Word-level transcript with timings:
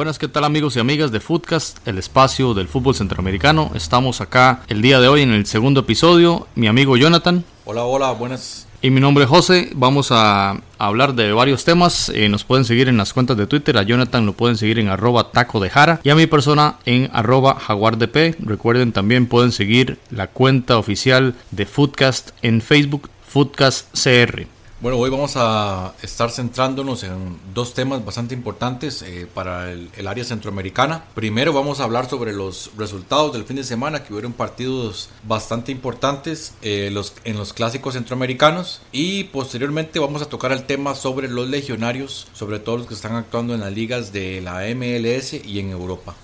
Buenas, 0.00 0.18
¿qué 0.18 0.28
tal 0.28 0.44
amigos 0.44 0.76
y 0.76 0.80
amigas 0.80 1.12
de 1.12 1.20
Footcast, 1.20 1.86
el 1.86 1.98
espacio 1.98 2.54
del 2.54 2.68
fútbol 2.68 2.94
centroamericano? 2.94 3.70
Estamos 3.74 4.22
acá 4.22 4.62
el 4.68 4.80
día 4.80 4.98
de 4.98 5.08
hoy 5.08 5.20
en 5.20 5.30
el 5.30 5.44
segundo 5.44 5.80
episodio. 5.80 6.46
Mi 6.54 6.68
amigo 6.68 6.96
Jonathan 6.96 7.44
Hola, 7.66 7.84
hola, 7.84 8.12
buenas. 8.12 8.66
y 8.80 8.88
mi 8.88 8.98
nombre 8.98 9.24
es 9.24 9.28
José. 9.28 9.68
Vamos 9.74 10.08
a 10.10 10.58
hablar 10.78 11.14
de 11.14 11.34
varios 11.34 11.66
temas. 11.66 12.08
Eh, 12.14 12.30
nos 12.30 12.44
pueden 12.44 12.64
seguir 12.64 12.88
en 12.88 12.96
las 12.96 13.12
cuentas 13.12 13.36
de 13.36 13.46
Twitter. 13.46 13.76
A 13.76 13.82
Jonathan 13.82 14.24
lo 14.24 14.32
pueden 14.32 14.56
seguir 14.56 14.78
en 14.78 14.88
arroba 14.88 15.32
taco 15.32 15.60
de 15.60 15.68
jara 15.68 16.00
y 16.02 16.08
a 16.08 16.14
mi 16.14 16.26
persona 16.26 16.76
en 16.86 17.10
arroba 17.12 17.60
jaguardp. 17.60 18.36
Recuerden 18.38 18.92
también 18.92 19.26
pueden 19.26 19.52
seguir 19.52 19.98
la 20.10 20.28
cuenta 20.28 20.78
oficial 20.78 21.34
de 21.50 21.66
Footcast 21.66 22.30
en 22.40 22.62
Facebook, 22.62 23.10
Footcast 23.28 23.88
CR. 23.92 24.46
Bueno, 24.82 24.96
hoy 24.96 25.10
vamos 25.10 25.34
a 25.36 25.92
estar 26.00 26.30
centrándonos 26.30 27.02
en 27.04 27.38
dos 27.52 27.74
temas 27.74 28.02
bastante 28.02 28.34
importantes 28.34 29.02
eh, 29.02 29.26
para 29.32 29.70
el, 29.72 30.08
área 30.08 30.24
centroamericana. 30.24 31.04
Primero 31.14 31.52
vamos 31.52 31.80
a 31.80 31.84
hablar 31.84 32.08
sobre 32.08 32.32
los 32.32 32.70
resultados 32.78 33.34
del 33.34 33.44
fin 33.44 33.56
de 33.56 33.64
semana, 33.64 34.02
que 34.02 34.14
hubieron 34.14 34.32
partidos 34.32 35.10
bastante 35.28 35.70
importantes 35.70 36.54
eh, 36.62 36.90
en 37.24 37.36
los 37.36 37.52
clásicos 37.52 37.92
centroamericanos. 37.92 38.80
Y 38.90 39.24
posteriormente 39.24 39.98
vamos 39.98 40.22
a 40.22 40.30
tocar 40.30 40.50
el 40.50 40.64
tema 40.64 40.94
sobre 40.94 41.28
los 41.28 41.46
legionarios, 41.46 42.28
sobre 42.32 42.58
todo 42.58 42.78
los 42.78 42.86
que 42.86 42.94
están 42.94 43.16
actuando 43.16 43.52
en 43.52 43.60
las 43.60 43.74
ligas 43.74 44.14
de 44.14 44.40
la 44.40 44.62
MLS 44.74 45.34
y 45.44 45.58
en 45.58 45.68
Europa. 45.68 46.14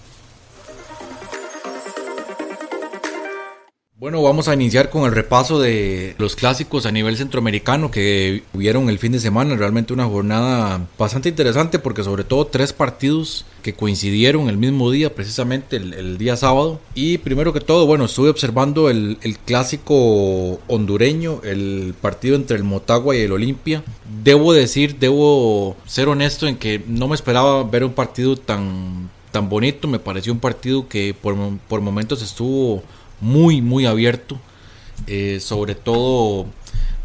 Bueno, 3.98 4.22
vamos 4.22 4.47
a 4.47 4.52
iniciar 4.52 4.91
con 4.91 5.05
el 5.05 5.12
repaso 5.12 5.58
de 5.58 6.16
los 6.19 6.36
clásicos 6.36 6.84
a 6.84 6.92
nivel 6.92 7.16
centroamericano 7.16 7.91
que 7.91 8.42
hubieron 8.53 8.91
el 8.91 8.98
fin 8.98 9.12
de 9.12 9.20
semana. 9.20 9.56
Realmente 9.56 9.94
una 9.94 10.05
jornada 10.05 10.86
bastante 10.98 11.30
interesante 11.30 11.78
porque 11.78 12.05
sobre 12.05 12.22
todo 12.22 12.47
tres 12.47 12.75
partidos 12.75 13.47
que 13.62 13.72
coincidieron 13.72 14.50
el 14.50 14.58
mismo 14.58 14.91
día, 14.91 15.14
precisamente 15.14 15.77
el, 15.77 16.19
día 16.19 16.36
sábado. 16.36 16.78
Y 16.94 17.16
primero 17.16 17.55
que 17.55 17.61
todo, 17.62 17.86
bueno, 17.86 18.05
estuve 18.05 18.28
observando 18.28 18.91
el, 18.91 19.16
el 19.22 19.38
clásico 19.38 20.60
hondureño, 20.66 21.41
el 21.42 21.94
partido 21.98 22.36
entre 22.36 22.58
el 22.58 22.64
Motagua 22.64 23.16
y 23.16 23.20
el 23.20 23.33
Olimpia. 23.33 23.83
Debo 24.22 24.53
decir, 24.53 24.98
debo 24.98 25.75
ser 25.86 26.08
honesto 26.08 26.47
en 26.47 26.58
que 26.58 26.83
no 26.86 27.08
me 27.08 27.14
esperaba 27.14 27.64
ver 27.64 27.83
un 27.83 27.94
partido 27.94 28.36
tan, 28.36 29.08
tan 29.33 29.48
bonito. 29.48 29.88
Me 29.88 30.00
pareció 30.00 30.34
un 30.34 30.41
partido 30.41 30.86
que 30.86 31.14
por, 31.14 31.34
por 31.66 31.81
momentos 31.81 32.20
estuvo 32.20 32.83
muy 33.20 33.62
muy 33.62 33.86
abierto 33.86 34.39
eh, 35.06 35.39
sobre 35.41 35.75
todo 35.75 36.47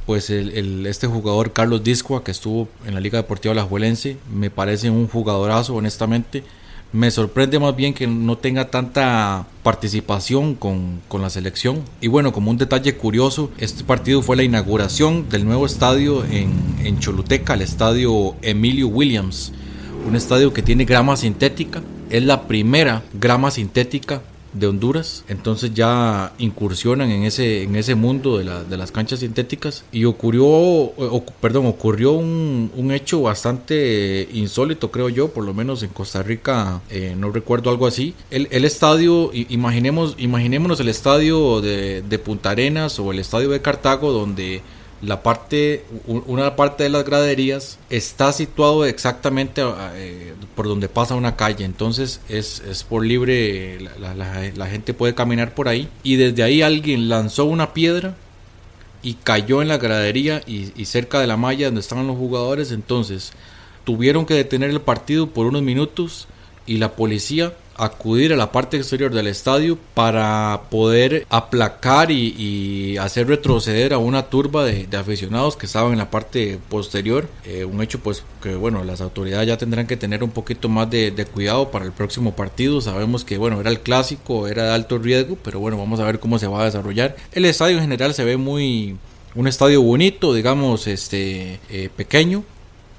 pues 0.05 0.29
este 0.29 1.07
jugador 1.07 1.53
Carlos 1.53 1.83
Discoa 1.83 2.23
que 2.23 2.31
estuvo 2.31 2.67
en 2.85 2.93
la 2.93 2.99
Liga 2.99 3.17
Deportiva 3.17 3.53
Alajuelense 3.53 4.17
me 4.33 4.49
parece 4.49 4.89
un 4.89 5.07
jugadorazo 5.07 5.75
honestamente 5.75 6.43
me 6.93 7.09
sorprende 7.09 7.57
más 7.57 7.75
bien 7.75 7.93
que 7.93 8.05
no 8.05 8.37
tenga 8.37 8.69
tanta 8.69 9.47
participación 9.63 10.55
con, 10.55 11.01
con 11.07 11.21
la 11.21 11.29
selección. 11.29 11.83
Y 12.01 12.07
bueno, 12.07 12.33
como 12.33 12.51
un 12.51 12.57
detalle 12.57 12.95
curioso, 12.95 13.49
este 13.57 13.83
partido 13.83 14.21
fue 14.21 14.35
la 14.35 14.43
inauguración 14.43 15.29
del 15.29 15.45
nuevo 15.45 15.65
estadio 15.65 16.25
en, 16.25 16.51
en 16.83 16.99
Choluteca, 16.99 17.53
el 17.53 17.61
estadio 17.61 18.35
Emilio 18.41 18.87
Williams. 18.87 19.53
Un 20.05 20.15
estadio 20.15 20.51
que 20.51 20.63
tiene 20.63 20.83
grama 20.85 21.15
sintética. 21.15 21.81
Es 22.09 22.23
la 22.23 22.47
primera 22.47 23.03
grama 23.13 23.51
sintética 23.51 24.21
de 24.53 24.67
Honduras. 24.67 25.23
Entonces 25.27 25.73
ya 25.73 26.33
incursionan 26.37 27.11
en 27.11 27.23
ese, 27.23 27.63
en 27.63 27.75
ese 27.75 27.95
mundo 27.95 28.37
de, 28.37 28.43
de 28.69 28.77
las 28.77 28.91
canchas 28.91 29.19
sintéticas. 29.19 29.83
Y 29.91 30.05
ocurrió, 30.05 30.91
perdón, 31.39 31.65
ocurrió 31.67 32.11
un, 32.13 32.71
un 32.75 32.91
hecho 32.91 33.21
bastante 33.21 34.27
insólito, 34.33 34.91
creo 34.91 35.09
yo, 35.09 35.29
por 35.29 35.45
lo 35.45 35.53
menos 35.53 35.83
en 35.83 35.89
Costa 35.89 36.23
Rica, 36.23 36.81
eh, 36.89 37.15
no 37.17 37.31
recuerdo 37.31 37.69
algo 37.69 37.87
así. 37.87 38.13
El, 38.29 38.47
el 38.51 38.65
estadio, 38.65 39.31
imaginemos, 39.33 40.15
imaginémonos 40.17 40.79
el 40.79 40.89
estadio 40.89 41.61
de, 41.61 42.01
de 42.01 42.19
Punta 42.19 42.51
Arenas 42.51 42.99
o 42.99 43.11
el 43.11 43.19
estadio 43.19 43.49
de 43.49 43.61
Cartago, 43.61 44.11
donde 44.11 44.61
la 45.01 45.23
parte, 45.23 45.83
una 46.05 46.55
parte 46.55 46.83
de 46.83 46.89
las 46.89 47.03
graderías 47.03 47.79
está 47.89 48.31
situado 48.31 48.85
exactamente 48.85 49.63
eh, 49.95 50.33
por 50.55 50.67
donde 50.67 50.89
pasa 50.89 51.15
una 51.15 51.35
calle, 51.35 51.65
entonces 51.65 52.21
es, 52.29 52.61
es 52.69 52.83
por 52.83 53.03
libre, 53.03 53.79
la 53.99 54.67
gente 54.67 54.93
puede 54.93 55.15
caminar 55.15 55.55
por 55.55 55.67
ahí. 55.67 55.89
Y 56.03 56.17
desde 56.17 56.43
ahí 56.43 56.61
alguien 56.61 57.09
lanzó 57.09 57.45
una 57.45 57.73
piedra 57.73 58.15
y 59.01 59.15
cayó 59.15 59.63
en 59.63 59.69
la 59.69 59.77
gradería 59.77 60.43
y, 60.45 60.71
y 60.79 60.85
cerca 60.85 61.19
de 61.19 61.27
la 61.27 61.37
malla 61.37 61.65
donde 61.65 61.81
estaban 61.81 62.05
los 62.05 62.17
jugadores, 62.17 62.71
entonces 62.71 63.31
tuvieron 63.83 64.25
que 64.27 64.35
detener 64.35 64.69
el 64.69 64.81
partido 64.81 65.27
por 65.27 65.47
unos 65.47 65.63
minutos 65.63 66.27
y 66.65 66.77
la 66.77 66.95
policía 66.95 67.53
acudir 67.75 68.31
a 68.31 68.35
la 68.35 68.51
parte 68.51 68.77
exterior 68.77 69.11
del 69.11 69.25
estadio 69.25 69.77
para 69.95 70.63
poder 70.69 71.25
aplacar 71.29 72.11
y, 72.11 72.35
y 72.37 72.97
hacer 72.97 73.27
retroceder 73.27 73.93
a 73.93 73.97
una 73.97 74.29
turba 74.29 74.63
de, 74.65 74.85
de 74.85 74.97
aficionados 74.97 75.55
que 75.57 75.65
estaban 75.65 75.93
en 75.93 75.97
la 75.97 76.11
parte 76.11 76.59
posterior. 76.69 77.27
Eh, 77.43 77.65
un 77.65 77.81
hecho 77.81 77.99
pues 77.99 78.23
que 78.43 78.53
bueno, 78.53 78.83
las 78.83 79.01
autoridades 79.01 79.47
ya 79.47 79.57
tendrán 79.57 79.87
que 79.87 79.97
tener 79.97 80.23
un 80.23 80.29
poquito 80.29 80.69
más 80.69 80.91
de, 80.91 81.09
de 81.09 81.25
cuidado 81.25 81.71
para 81.71 81.85
el 81.85 81.91
próximo 81.91 82.35
partido. 82.35 82.81
Sabemos 82.81 83.25
que 83.25 83.39
bueno, 83.39 83.59
era 83.59 83.71
el 83.71 83.79
clásico, 83.79 84.47
era 84.47 84.65
de 84.65 84.71
alto 84.73 84.99
riesgo, 84.99 85.37
pero 85.43 85.59
bueno, 85.59 85.77
vamos 85.77 85.99
a 85.99 86.05
ver 86.05 86.19
cómo 86.19 86.37
se 86.37 86.47
va 86.47 86.61
a 86.61 86.65
desarrollar. 86.65 87.15
El 87.31 87.45
estadio 87.45 87.77
en 87.77 87.83
general 87.83 88.13
se 88.13 88.23
ve 88.23 88.37
muy... 88.37 88.97
Un 89.33 89.47
estadio 89.47 89.81
bonito, 89.81 90.33
digamos, 90.33 90.87
este 90.87 91.61
eh, 91.69 91.89
pequeño, 91.95 92.43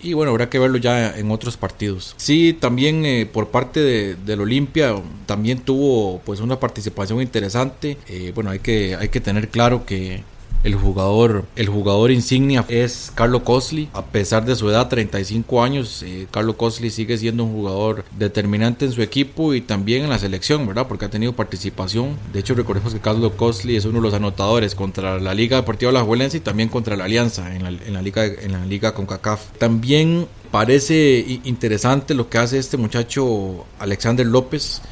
y 0.02 0.14
bueno, 0.14 0.32
habrá 0.32 0.50
que 0.50 0.58
verlo 0.58 0.78
ya 0.78 1.16
en 1.16 1.30
otros 1.30 1.56
partidos. 1.56 2.14
Sí, 2.16 2.56
también 2.58 3.06
eh, 3.06 3.26
por 3.26 3.48
parte 3.48 3.80
de, 3.80 4.16
del 4.16 4.40
Olimpia 4.40 4.94
también 5.26 5.60
tuvo 5.60 6.20
pues 6.24 6.40
una 6.40 6.58
participación 6.58 7.22
interesante. 7.22 7.96
Eh, 8.08 8.32
bueno, 8.34 8.50
hay 8.50 8.58
que, 8.58 8.96
hay 8.96 9.08
que 9.08 9.20
tener 9.20 9.48
claro 9.48 9.86
que 9.86 10.24
el 10.64 10.74
jugador, 10.74 11.44
el 11.56 11.68
jugador 11.68 12.10
insignia 12.10 12.64
es 12.68 13.12
Carlo 13.14 13.44
Cosli. 13.44 13.88
A 13.92 14.06
pesar 14.06 14.44
de 14.44 14.54
su 14.54 14.70
edad, 14.70 14.88
35 14.88 15.62
años, 15.62 16.02
eh, 16.02 16.26
Carlo 16.30 16.56
Cosli 16.56 16.90
sigue 16.90 17.18
siendo 17.18 17.44
un 17.44 17.52
jugador 17.52 18.04
determinante 18.16 18.84
en 18.84 18.92
su 18.92 19.02
equipo 19.02 19.54
y 19.54 19.60
también 19.60 20.04
en 20.04 20.10
la 20.10 20.18
selección, 20.18 20.66
¿verdad? 20.66 20.86
Porque 20.86 21.06
ha 21.06 21.10
tenido 21.10 21.32
participación. 21.32 22.16
De 22.32 22.40
hecho, 22.40 22.54
recordemos 22.54 22.92
que 22.92 23.00
Carlo 23.00 23.36
Cosli 23.36 23.76
es 23.76 23.84
uno 23.84 23.98
de 23.98 24.02
los 24.02 24.14
anotadores 24.14 24.74
contra 24.74 25.18
la 25.18 25.34
Liga 25.34 25.56
Deportiva 25.56 25.90
Alajuelense 25.90 26.36
y 26.36 26.40
también 26.40 26.68
contra 26.68 26.96
la 26.96 27.04
Alianza 27.04 27.54
en 27.54 27.64
la, 27.64 27.68
en 27.70 27.92
la 27.92 28.02
liga 28.02 28.24
en 28.24 28.52
la 28.52 28.64
liga 28.64 28.94
CONCACAF. 28.94 29.58
También 29.58 30.26
parece 30.50 31.40
interesante 31.44 32.14
lo 32.14 32.28
que 32.28 32.38
hace 32.38 32.58
este 32.58 32.76
muchacho 32.76 33.64
Alexander 33.78 34.26
López 34.26 34.82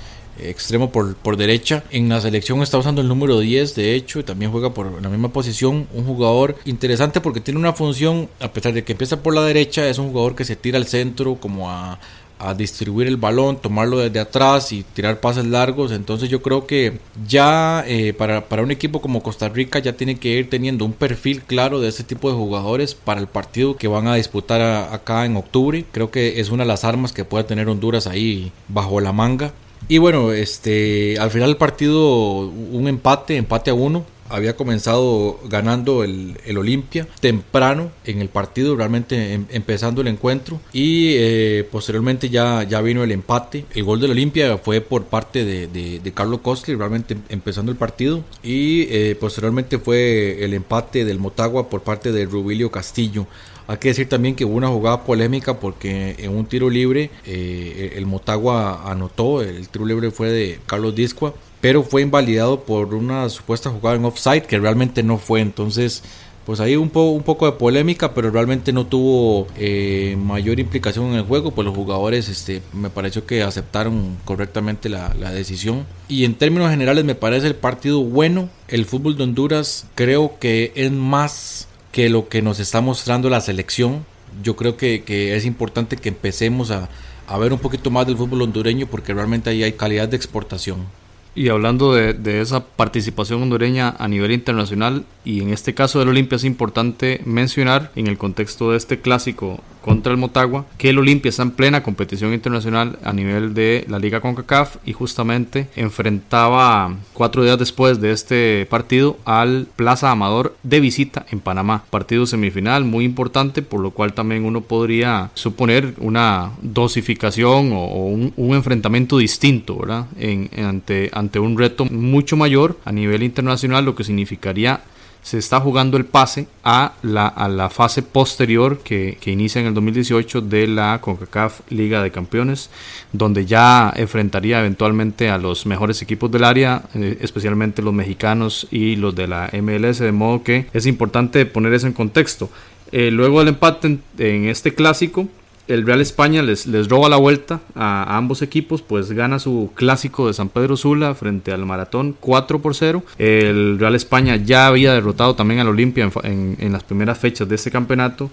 extremo 0.49 0.91
por, 0.91 1.15
por 1.17 1.37
derecha. 1.37 1.85
En 1.91 2.09
la 2.09 2.21
selección 2.21 2.63
está 2.63 2.79
usando 2.79 3.01
el 3.01 3.09
número 3.09 3.39
10, 3.39 3.75
de 3.75 3.95
hecho, 3.95 4.21
y 4.21 4.23
también 4.23 4.51
juega 4.51 4.73
por 4.73 5.03
la 5.03 5.09
misma 5.09 5.33
posición. 5.33 5.87
Un 5.93 6.05
jugador 6.05 6.57
interesante 6.65 7.21
porque 7.21 7.41
tiene 7.41 7.61
una 7.61 7.73
función, 7.73 8.29
a 8.41 8.53
pesar 8.53 8.73
de 8.73 8.85
que 8.85 8.93
empieza 8.93 9.23
por 9.23 9.35
la 9.35 9.43
derecha, 9.43 9.89
es 9.89 9.99
un 9.99 10.11
jugador 10.11 10.35
que 10.35 10.45
se 10.45 10.57
tira 10.57 10.79
al 10.79 10.87
centro 10.87 11.37
como 11.37 11.71
a, 11.71 11.99
a 12.41 12.55
distribuir 12.55 13.07
el 13.07 13.19
balón, 13.19 13.61
tomarlo 13.61 13.99
desde 13.99 14.19
atrás 14.19 14.73
y 14.73 14.83
tirar 14.83 15.21
pases 15.21 15.47
largos. 15.47 15.93
Entonces 15.93 16.29
yo 16.29 16.41
creo 16.43 16.67
que 16.67 16.99
ya 17.29 17.85
eh, 17.87 18.15
para, 18.15 18.49
para 18.49 18.63
un 18.63 18.71
equipo 18.71 19.01
como 19.01 19.23
Costa 19.23 19.49
Rica 19.49 19.79
ya 19.79 19.93
tiene 19.93 20.19
que 20.19 20.31
ir 20.31 20.49
teniendo 20.49 20.85
un 20.85 20.95
perfil 20.95 21.43
claro 21.43 21.81
de 21.81 21.89
ese 21.89 22.03
tipo 22.03 22.31
de 22.31 22.37
jugadores 22.37 22.95
para 22.95 23.21
el 23.21 23.27
partido 23.27 23.77
que 23.77 23.89
van 23.89 24.07
a 24.07 24.15
disputar 24.15 24.63
acá 24.93 25.27
en 25.27 25.37
octubre. 25.37 25.85
Creo 25.93 26.11
que 26.11 26.41
es 26.41 26.49
una 26.49 26.65
de 26.65 26.69
las 26.69 26.85
armas 26.85 27.13
que 27.13 27.27
puede 27.27 27.45
tener 27.45 27.69
Honduras 27.69 28.07
ahí 28.07 28.53
bajo 28.69 29.01
la 29.01 29.13
manga. 29.13 29.53
Y 29.89 29.99
bueno, 29.99 30.33
este, 30.33 31.19
al 31.19 31.31
final 31.31 31.49
del 31.49 31.57
partido 31.57 32.39
un 32.49 32.87
empate, 32.89 33.37
empate 33.37 33.71
a 33.71 33.75
uno. 33.75 34.05
Había 34.33 34.55
comenzado 34.55 35.41
ganando 35.49 36.05
el, 36.05 36.39
el 36.47 36.57
Olimpia 36.57 37.09
temprano 37.19 37.91
en 38.05 38.21
el 38.21 38.29
partido, 38.29 38.77
realmente 38.77 39.35
em- 39.35 39.47
empezando 39.51 40.03
el 40.03 40.07
encuentro. 40.07 40.61
Y 40.73 41.15
eh, 41.17 41.67
posteriormente 41.69 42.31
ya, 42.31 42.63
ya 42.63 42.81
vino 42.81 43.03
el 43.03 43.11
empate. 43.11 43.65
El 43.75 43.83
gol 43.83 44.01
del 44.01 44.13
Olimpia 44.13 44.57
fue 44.59 44.81
por 44.83 45.07
parte 45.07 45.45
de, 45.45 45.67
de, 45.67 46.13
Carlos 46.13 46.43
Costly, 46.43 46.77
realmente 46.77 47.15
em- 47.15 47.23
empezando 47.29 47.73
el 47.73 47.79
partido. 47.79 48.23
Y 48.45 48.83
eh, 48.91 49.17
posteriormente 49.19 49.79
fue 49.79 50.45
el 50.45 50.55
empate 50.55 51.05
del 51.05 51.19
Motagua 51.19 51.69
por 51.69 51.83
parte 51.83 52.13
de 52.13 52.25
Rubilio 52.27 52.71
Castillo. 52.71 53.27
Hay 53.71 53.77
que 53.77 53.87
decir 53.87 54.09
también 54.09 54.35
que 54.35 54.45
hubo 54.45 54.57
una 54.57 54.67
jugada 54.67 55.05
polémica 55.05 55.61
porque 55.61 56.17
en 56.19 56.37
un 56.37 56.45
tiro 56.45 56.69
libre 56.69 57.09
eh, 57.25 57.93
el 57.95 58.05
Motagua 58.05 58.91
anotó, 58.91 59.43
el 59.43 59.69
tiro 59.69 59.87
libre 59.87 60.11
fue 60.11 60.29
de 60.29 60.59
Carlos 60.67 60.93
Discua, 60.93 61.35
pero 61.61 61.85
fue 61.85 62.03
invalidado 62.03 62.65
por 62.65 62.93
una 62.97 63.29
supuesta 63.29 63.71
jugada 63.71 63.95
en 63.95 64.05
offside 64.07 64.43
que 64.43 64.59
realmente 64.59 65.05
no 65.05 65.19
fue. 65.19 65.41
Entonces, 65.41 66.03
pues 66.45 66.59
ahí 66.59 66.75
un, 66.75 66.91
po 66.91 67.11
un 67.11 67.23
poco 67.23 67.47
de 67.47 67.53
polémica, 67.53 68.13
pero 68.13 68.33
realmente 68.33 68.73
no 68.73 68.87
tuvo 68.87 69.47
eh, 69.57 70.17
mayor 70.21 70.59
implicación 70.59 71.07
en 71.11 71.15
el 71.15 71.23
juego, 71.23 71.53
pues 71.53 71.65
los 71.65 71.77
jugadores 71.77 72.29
este, 72.29 72.63
me 72.73 72.91
pareció 72.91 73.25
que 73.25 73.45
aceptaron 73.45 74.17
correctamente 74.25 74.89
la, 74.89 75.15
la, 75.15 75.31
decisión. 75.31 75.87
Y 76.09 76.25
en 76.25 76.35
términos 76.35 76.71
generales 76.71 77.05
me 77.05 77.15
parece 77.15 77.47
el 77.47 77.55
partido 77.55 78.03
bueno, 78.03 78.49
el 78.67 78.85
fútbol 78.85 79.17
de 79.17 79.23
Honduras 79.23 79.87
creo 79.95 80.41
que 80.41 80.73
es 80.75 80.91
más 80.91 81.69
que 81.93 82.09
lo 82.09 82.29
que 82.29 82.43
nos 82.43 82.61
está 82.61 82.81
mostrando 82.81 83.31
la 83.31 83.41
selección. 83.41 84.05
Yo 84.43 84.57
creo 84.57 84.77
que, 84.77 85.03
es 85.37 85.45
importante 85.45 85.97
que 85.97 86.09
empecemos 86.09 86.71
a, 86.71 86.89
a 87.27 87.39
ver 87.39 87.53
un 87.53 87.59
poquito 87.59 87.91
más 87.91 88.07
del 88.07 88.17
fútbol 88.17 88.43
hondureño 88.43 88.87
porque 88.87 89.15
realmente 89.15 89.51
ahí 89.51 89.63
hay 89.63 89.73
calidad 89.73 90.09
de 90.09 90.17
exportación. 90.17 90.87
Y 91.35 91.49
hablando 91.49 91.95
de, 91.95 92.13
de, 92.13 92.41
esa 92.41 92.65
participación 92.65 93.43
hondureña 93.43 93.95
a 93.99 94.09
nivel 94.09 94.33
internacional, 94.33 95.05
y 95.25 95.41
en 95.41 95.51
este 95.51 95.75
caso 95.75 96.01
del 96.01 96.09
Olimpia 96.09 96.37
es 96.37 96.45
importante 96.45 97.21
mencionar, 97.25 97.93
en 97.95 98.09
el 98.09 98.19
contexto 98.19 98.73
de 98.73 98.77
este 98.77 99.01
clásico 99.01 99.61
contra 99.81 100.13
el 100.13 100.19
Motagua, 100.19 100.67
que 100.79 100.91
el 100.91 100.99
Olimpia 100.99 101.31
está 101.31 101.43
en 101.43 101.53
plena 101.53 101.83
competición 101.83 102.33
internacional 102.33 102.99
a 103.05 103.13
nivel 103.13 103.55
de 103.55 103.85
la 103.89 103.99
Liga 103.99 104.21
CONCACAF 104.21 104.77
y 104.85 104.93
justamente 104.93 105.69
enfrentaba 105.77 106.95
cuatro 107.13 107.43
días 107.45 107.59
después 107.59 108.01
de 108.01 108.13
este 108.13 108.67
partido 108.69 109.19
al 109.25 109.67
Plaza 109.77 110.11
Amador 110.11 110.57
de 110.63 110.81
visita 110.81 111.27
en 111.31 111.41
Panamá. 111.41 111.85
Partido 111.91 112.27
semifinal 112.27 112.85
muy 112.85 113.05
importante, 113.05 113.63
por 113.63 113.81
lo 113.81 113.91
cual 113.91 114.13
también 114.13 114.45
uno 114.45 114.61
podría 114.61 115.31
suponer 115.35 115.95
una 115.99 116.53
dosificación 116.63 117.73
o, 117.73 118.07
un, 118.07 118.33
enfrentamiento 118.37 119.19
distinto, 119.19 119.79
¿verdad? 119.79 120.07
En, 120.19 120.51
ante, 120.59 121.09
ante 121.13 121.39
un 121.39 121.57
reto 121.57 121.85
mucho 121.85 122.37
mayor 122.37 122.79
a 122.85 122.93
nivel 122.93 123.23
internacional, 123.23 123.85
lo 123.85 123.95
que 123.95 124.05
significaría 124.05 124.81
se 125.23 125.39
está 125.39 125.61
jugando 125.61 125.97
el 125.97 126.07
pase 126.07 126.47
a 126.65 126.95
la, 127.03 127.27
a 127.27 127.49
la 127.49 127.71
fase 127.71 128.03
posterior 128.03 128.79
que, 128.79 129.19
que, 129.21 129.31
inicia 129.31 129.61
en 129.61 129.67
el 129.67 129.75
2018 129.75 130.41
de 130.41 130.67
la 130.67 131.01
CONCACAF 131.01 131.61
Liga 131.71 132.03
de 132.03 132.11
Campeones, 132.11 132.71
donde 133.13 133.47
ya 133.47 133.93
enfrentaría 133.97 134.61
eventualmente 134.61 135.31
a 135.31 135.39
los 135.39 135.67
mejores 135.67 136.01
equipos 136.03 136.31
del 136.31 136.45
área, 136.45 136.83
eh, 136.95 137.19
especialmente 137.21 137.83
los 137.83 137.95
mexicanos 137.95 138.67
y 138.71 138.97
los 138.97 139.15
de 139.15 139.29
la 139.29 139.51
MLS, 139.53 139.99
de 139.99 140.13
modo 140.13 140.43
que 140.43 140.67
es 140.73 140.87
importante 140.87 141.47
poner 141.47 141.75
eso 141.75 141.87
en 141.87 141.93
contexto. 141.93 142.51
Eh, 142.93 143.11
luego 143.11 143.41
del 143.41 143.49
empate 143.49 143.87
en, 143.87 144.03
en 144.19 144.45
este 144.47 144.75
clásico, 144.75 145.29
el 145.71 145.87
Real 145.87 146.01
España 146.01 146.43
les, 146.43 146.67
les 146.67 146.89
roba 146.89 147.09
la 147.09 147.17
vuelta 147.17 147.61
a, 147.75 148.17
ambos 148.17 148.43
equipos, 148.43 148.83
pues 148.83 149.13
gana 149.13 149.39
su 149.39 149.71
clásico 149.75 150.27
de 150.27 150.35
San 150.35 150.49
Pedro 150.49 150.77
Sula 150.77 151.15
frente 151.15 151.53
al 151.53 151.65
Maratón 151.65 152.17
4 152.19 152.61
por 152.61 152.75
0. 152.75 153.03
El 153.19 153.79
Real 153.79 153.95
España 153.95 154.37
ya 154.37 154.67
había 154.67 154.93
derrotado 154.93 155.35
también 155.35 155.61
al 155.61 155.69
Olimpia 155.69 156.05
en, 156.05 156.31
en, 156.31 156.57
en, 156.59 156.73
las 156.73 156.83
primeras 156.83 157.19
fechas 157.19 157.49
de 157.49 157.55
este 157.55 157.71
campeonato. 157.71 158.31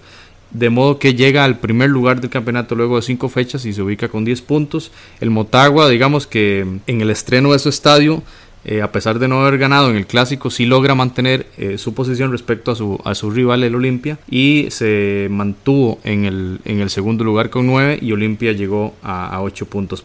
De 0.50 0.70
modo 0.70 0.98
que 0.98 1.14
llega 1.14 1.44
al 1.44 1.58
primer 1.58 1.90
lugar 1.90 2.20
del 2.20 2.30
campeonato 2.30 2.74
luego 2.74 2.96
de 2.96 3.02
5 3.02 3.28
fechas 3.28 3.66
y 3.66 3.72
se 3.72 3.82
ubica 3.82 4.08
con 4.08 4.24
10 4.24 4.42
puntos. 4.42 4.90
El 5.20 5.30
Motagua, 5.30 5.88
digamos 5.88 6.26
que 6.26 6.66
en 6.86 7.00
el 7.00 7.10
estreno 7.10 7.52
de 7.52 7.58
su 7.58 7.68
estadio, 7.68 8.22
eh, 8.64 8.82
a 8.82 8.92
pesar 8.92 9.18
de 9.18 9.28
no 9.28 9.40
haber 9.40 9.58
ganado 9.58 9.90
en 9.90 9.96
el 9.96 10.06
clásico, 10.06 10.50
sí 10.50 10.66
logra 10.66 10.94
mantener 10.94 11.46
eh, 11.56 11.78
su 11.78 11.94
posición 11.94 12.32
respecto 12.32 12.70
a 12.70 12.74
su, 12.74 13.00
a 13.04 13.14
su 13.14 13.30
rival, 13.30 13.62
el 13.64 13.74
Olimpia, 13.74 14.18
y 14.30 14.66
se 14.70 15.28
mantuvo 15.30 16.00
en 16.04 16.24
el, 16.24 16.60
en 16.64 16.80
el 16.80 16.90
segundo 16.90 17.24
lugar 17.24 17.50
con 17.50 17.66
9 17.66 17.98
y 18.02 18.12
Olimpia 18.12 18.52
llegó 18.52 18.94
a, 19.02 19.28
a 19.28 19.42
8 19.42 19.66
puntos. 19.66 20.04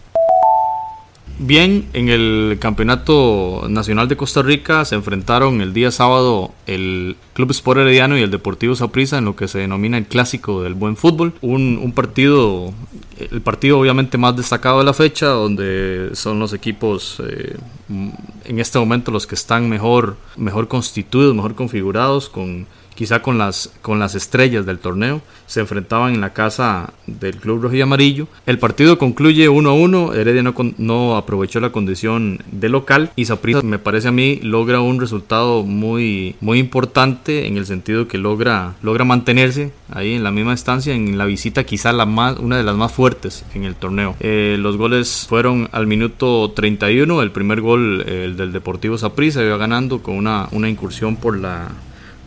Bien, 1.40 1.86
en 1.94 2.10
el 2.10 2.58
Campeonato 2.60 3.66
Nacional 3.68 4.08
de 4.08 4.16
Costa 4.16 4.44
Rica 4.44 4.86
se 4.86 4.96
enfrentaron 4.96 5.62
el 5.62 5.74
día 5.74 5.90
sábado 5.90 6.54
el 6.68 7.18
Club 7.34 7.50
Sport 7.52 7.80
Herediano 7.80 8.18
y 8.18 8.22
el 8.22 8.30
Deportivo 8.30 8.76
Saprissa 8.76 9.18
en 9.18 9.26
lo 9.26 9.36
que 9.36 9.48
se 9.48 9.58
denomina 9.58 9.98
el 9.98 10.06
clásico 10.06 10.62
del 10.62 10.76
buen 10.76 10.96
fútbol. 10.96 11.34
Un, 11.42 11.80
un, 11.82 11.92
partido, 11.92 12.72
el 13.32 13.42
partido 13.42 13.80
obviamente 13.80 14.20
más 14.20 14.38
destacado 14.38 14.80
de 14.80 14.86
la 14.86 14.94
fecha, 14.94 15.26
donde 15.28 16.12
son 16.14 16.40
los 16.40 16.54
equipos 16.54 17.22
eh, 17.28 17.58
en 18.46 18.60
este 18.60 18.80
momento 18.80 19.12
los 19.12 19.28
que 19.28 19.36
están 19.36 19.70
mejor, 19.70 20.18
mejor 20.36 20.68
constituidos, 20.68 21.36
mejor 21.36 21.56
configurados, 21.56 22.30
con 22.30 22.68
quizá 22.96 23.22
con 23.22 23.38
las, 23.38 23.72
con 23.82 24.00
las 24.00 24.16
estrellas 24.16 24.66
del 24.66 24.80
torneo, 24.80 25.22
se 25.46 25.60
enfrentaban 25.60 26.14
en 26.14 26.22
la 26.22 26.34
casa 26.34 26.94
del 27.08 27.36
Club 27.38 27.62
Rojo 27.62 27.76
y 27.76 27.82
Amarillo. 27.82 28.28
El 28.46 28.60
partido 28.60 28.98
concluye 28.98 29.50
1 29.50 29.70
a 29.70 29.74
1, 29.74 30.14
Heredia 30.14 30.44
no, 30.44 30.54
no 30.78 31.18
aprovechó 31.18 31.60
la 31.60 31.72
condición 31.72 32.40
de 32.52 32.70
local 32.70 33.12
y 33.16 33.26
Saprissa 33.26 33.62
me 33.62 33.80
parece 33.80 34.08
a 34.08 34.12
mí 34.12 34.40
logra 34.42 34.82
un 34.82 35.00
resultado 35.00 35.64
muy, 35.64 36.36
muy 36.42 36.60
importante 36.60 37.48
en 37.48 37.58
el 37.58 37.66
sentido 37.66 38.08
que 38.08 38.18
logra, 38.18 38.76
logra 38.82 39.06
mantenerse 39.06 39.72
ahí 39.92 40.14
en 40.14 40.24
la 40.24 40.32
misma 40.32 40.54
estancia, 40.54 40.94
en 40.94 41.18
la 41.18 41.26
visita 41.26 41.64
quizá 41.66 41.94
la 41.94 42.06
más, 42.06 42.40
una 42.40 42.58
de 42.58 42.64
las 42.64 42.76
más 42.76 42.92
fuertes 42.92 43.46
en 43.54 43.64
el 43.64 43.76
torneo. 43.76 44.16
Eh, 44.20 44.58
los 44.60 44.78
goles 44.78 45.26
fueron 45.28 45.70
al 45.72 45.88
minuto 45.88 46.52
31, 46.56 47.22
el 47.22 47.32
primer 47.32 47.62
gol 47.62 48.02
el 48.02 48.38
del 48.38 48.52
Deportivo 48.52 48.98
Saprissa 48.98 49.44
iba 49.44 49.58
ganando 49.58 50.02
con 50.02 50.16
una, 50.16 50.48
una 50.52 50.70
incursión 50.70 51.16
por 51.16 51.38
la 51.38 51.70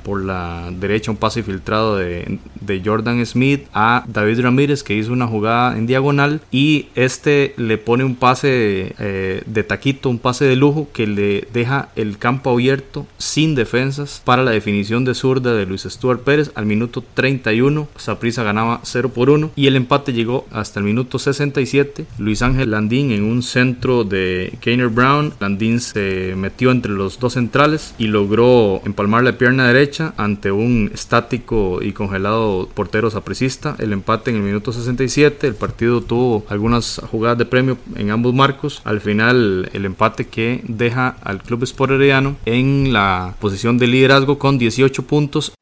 por 0.06 0.24
la 0.24 0.70
derecha 0.70 1.10
un 1.10 1.16
pase 1.16 1.42
filtrado 1.42 1.96
de, 1.96 2.38
de, 2.60 2.80
Jordan 2.84 3.26
Smith 3.26 3.66
a 3.74 4.04
David 4.06 4.40
Ramírez 4.40 4.84
que 4.84 4.94
hizo 4.94 5.12
una 5.12 5.26
jugada 5.26 5.76
en 5.76 5.88
diagonal 5.88 6.40
y 6.52 6.86
este 6.94 7.54
le 7.56 7.76
pone 7.76 8.04
un 8.04 8.14
pase 8.14 8.94
eh, 9.00 9.42
de 9.44 9.64
taquito, 9.64 10.08
un 10.08 10.20
pase 10.20 10.44
de 10.44 10.54
lujo 10.54 10.86
que 10.92 11.08
le 11.08 11.48
deja 11.52 11.88
el 11.96 12.18
campo 12.18 12.50
abierto 12.50 13.04
sin 13.18 13.56
defensas 13.56 14.22
para 14.24 14.44
la 14.44 14.52
definición 14.52 15.04
de 15.04 15.16
zurda 15.16 15.54
de 15.54 15.66
Luis 15.66 15.82
Stuart 15.82 16.20
Pérez 16.20 16.52
al 16.54 16.66
minuto 16.66 17.02
31. 17.14 17.88
Saprissa 17.96 18.44
ganaba 18.44 18.78
0 18.84 19.08
por 19.12 19.28
1 19.28 19.50
y 19.56 19.66
el 19.66 19.74
empate 19.74 20.12
llegó 20.12 20.46
hasta 20.52 20.78
el 20.78 20.86
minuto 20.86 21.18
67. 21.18 22.06
Luis 22.18 22.42
Ángel 22.42 22.70
Landín 22.70 23.10
en 23.10 23.24
un 23.24 23.42
centro 23.42 24.04
de 24.04 24.56
Keiner 24.60 24.88
Brown. 24.88 25.32
Landín 25.40 25.80
se 25.80 26.34
metió 26.36 26.70
entre 26.70 26.92
los 26.92 27.18
dos 27.18 27.32
centrales 27.32 27.92
y 27.98 28.06
logró 28.06 28.82
empalmar 28.84 29.24
la 29.24 29.36
pierna 29.36 29.66
derecha 29.66 29.95
ante 30.16 30.52
un 30.52 30.90
estático 30.92 31.82
y 31.82 31.92
congelado 31.92 32.68
portero 32.74 33.10
sapricista. 33.10 33.76
El 33.78 33.92
empate 33.92 34.30
en 34.30 34.36
el 34.36 34.42
minuto 34.42 34.72
67. 34.72 35.46
El 35.46 35.54
partido 35.54 36.00
tuvo 36.00 36.44
algunas 36.48 37.00
jugadas 37.10 37.38
de 37.38 37.46
premio 37.46 37.78
en 37.96 38.10
ambos 38.10 38.34
marcos. 38.34 38.82
Al 38.84 39.00
final, 39.00 39.70
el 39.72 39.84
empate 39.84 40.26
que 40.26 40.62
deja 40.66 41.16
al 41.22 41.42
Club 41.42 41.62
Sport 41.64 41.92
Herediano 41.92 42.36
en 42.44 42.92
la 42.92 43.34
posición 43.40 43.78
de 43.78 43.86
liderazgo 43.86 44.38
con 44.38 44.58
18 44.58 45.02
puntos. 45.04 45.52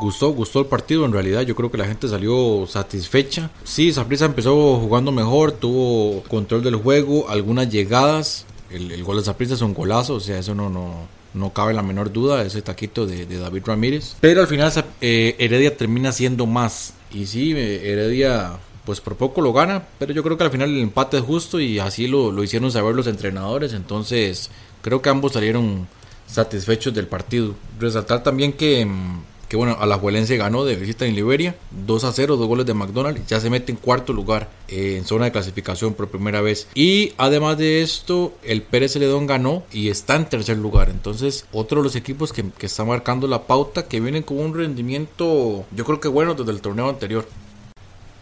Gustó, 0.00 0.30
gustó 0.30 0.60
el 0.60 0.66
partido 0.66 1.04
en 1.04 1.12
realidad, 1.12 1.42
yo 1.42 1.54
creo 1.54 1.70
que 1.70 1.78
la 1.78 1.84
gente 1.84 2.08
salió 2.08 2.66
satisfecha. 2.66 3.50
Sí, 3.62 3.92
Saprissa 3.92 4.24
empezó 4.24 4.78
jugando 4.78 5.12
mejor, 5.12 5.52
tuvo 5.52 6.24
control 6.24 6.64
del 6.64 6.74
juego, 6.74 7.28
algunas 7.28 7.70
llegadas. 7.70 8.44
El, 8.70 8.90
el 8.90 9.04
gol 9.04 9.18
de 9.18 9.24
Saprissa 9.24 9.54
es 9.54 9.62
un 9.62 9.74
golazo, 9.74 10.14
o 10.14 10.20
sea, 10.20 10.38
eso 10.38 10.56
no, 10.56 10.68
no, 10.68 11.06
no 11.34 11.52
cabe 11.52 11.74
la 11.74 11.82
menor 11.82 12.12
duda, 12.12 12.42
ese 12.42 12.62
taquito 12.62 13.06
de, 13.06 13.26
David 13.26 13.62
Ramírez. 13.66 14.16
Pero 14.20 14.40
al 14.40 14.46
final 14.46 14.72
eh, 15.00 15.36
Heredia 15.38 15.76
termina 15.76 16.12
siendo 16.12 16.46
más. 16.46 16.94
Y 17.12 17.26
sí, 17.26 17.52
Heredia 17.52 18.58
pues 18.84 19.00
por 19.00 19.16
poco 19.16 19.40
lo 19.40 19.52
gana, 19.52 19.84
pero 19.98 20.12
yo 20.12 20.22
creo 20.24 20.36
que 20.36 20.44
al 20.44 20.50
final 20.50 20.70
el 20.70 20.82
empate 20.82 21.16
es 21.18 21.22
justo 21.22 21.60
y 21.60 21.78
así 21.78 22.08
lo, 22.08 22.32
lo 22.32 22.42
hicieron 22.42 22.72
saber 22.72 22.94
los 22.94 23.06
entrenadores. 23.06 23.72
Entonces 23.72 24.50
creo 24.82 25.00
que 25.00 25.08
ambos 25.08 25.32
salieron 25.32 25.86
satisfechos 26.26 26.92
del 26.94 27.06
partido. 27.06 27.54
Resaltar 27.78 28.22
también 28.22 28.52
que 28.52 28.86
que 29.52 29.58
bueno, 29.58 29.76
Alajuelense 29.78 30.38
ganó 30.38 30.64
de 30.64 30.76
visita 30.76 31.04
en 31.04 31.14
Liberia, 31.14 31.54
2 31.86 32.04
a 32.04 32.12
0, 32.12 32.38
dos 32.38 32.48
goles 32.48 32.64
de 32.64 32.72
McDonald's, 32.72 33.26
ya 33.26 33.38
se 33.38 33.50
mete 33.50 33.70
en 33.70 33.76
cuarto 33.76 34.14
lugar 34.14 34.48
eh, 34.66 34.94
en 34.96 35.04
zona 35.04 35.26
de 35.26 35.32
clasificación 35.32 35.92
por 35.92 36.08
primera 36.08 36.40
vez. 36.40 36.68
Y 36.74 37.12
además 37.18 37.58
de 37.58 37.82
esto, 37.82 38.32
el 38.44 38.62
Pérez 38.62 38.94
Celedón 38.94 39.26
ganó 39.26 39.62
y 39.70 39.90
está 39.90 40.16
en 40.16 40.24
tercer 40.24 40.56
lugar. 40.56 40.88
Entonces, 40.88 41.44
otro 41.52 41.82
de 41.82 41.84
los 41.84 41.96
equipos 41.96 42.32
que, 42.32 42.46
está 42.62 42.86
marcando 42.86 43.28
la 43.28 43.42
pauta, 43.42 43.88
que 43.88 44.00
vienen 44.00 44.22
con 44.22 44.40
un 44.40 44.54
rendimiento, 44.54 45.66
yo 45.76 45.84
creo 45.84 46.00
que 46.00 46.08
bueno, 46.08 46.32
desde 46.32 46.50
el 46.50 46.62
torneo 46.62 46.88
anterior. 46.88 47.28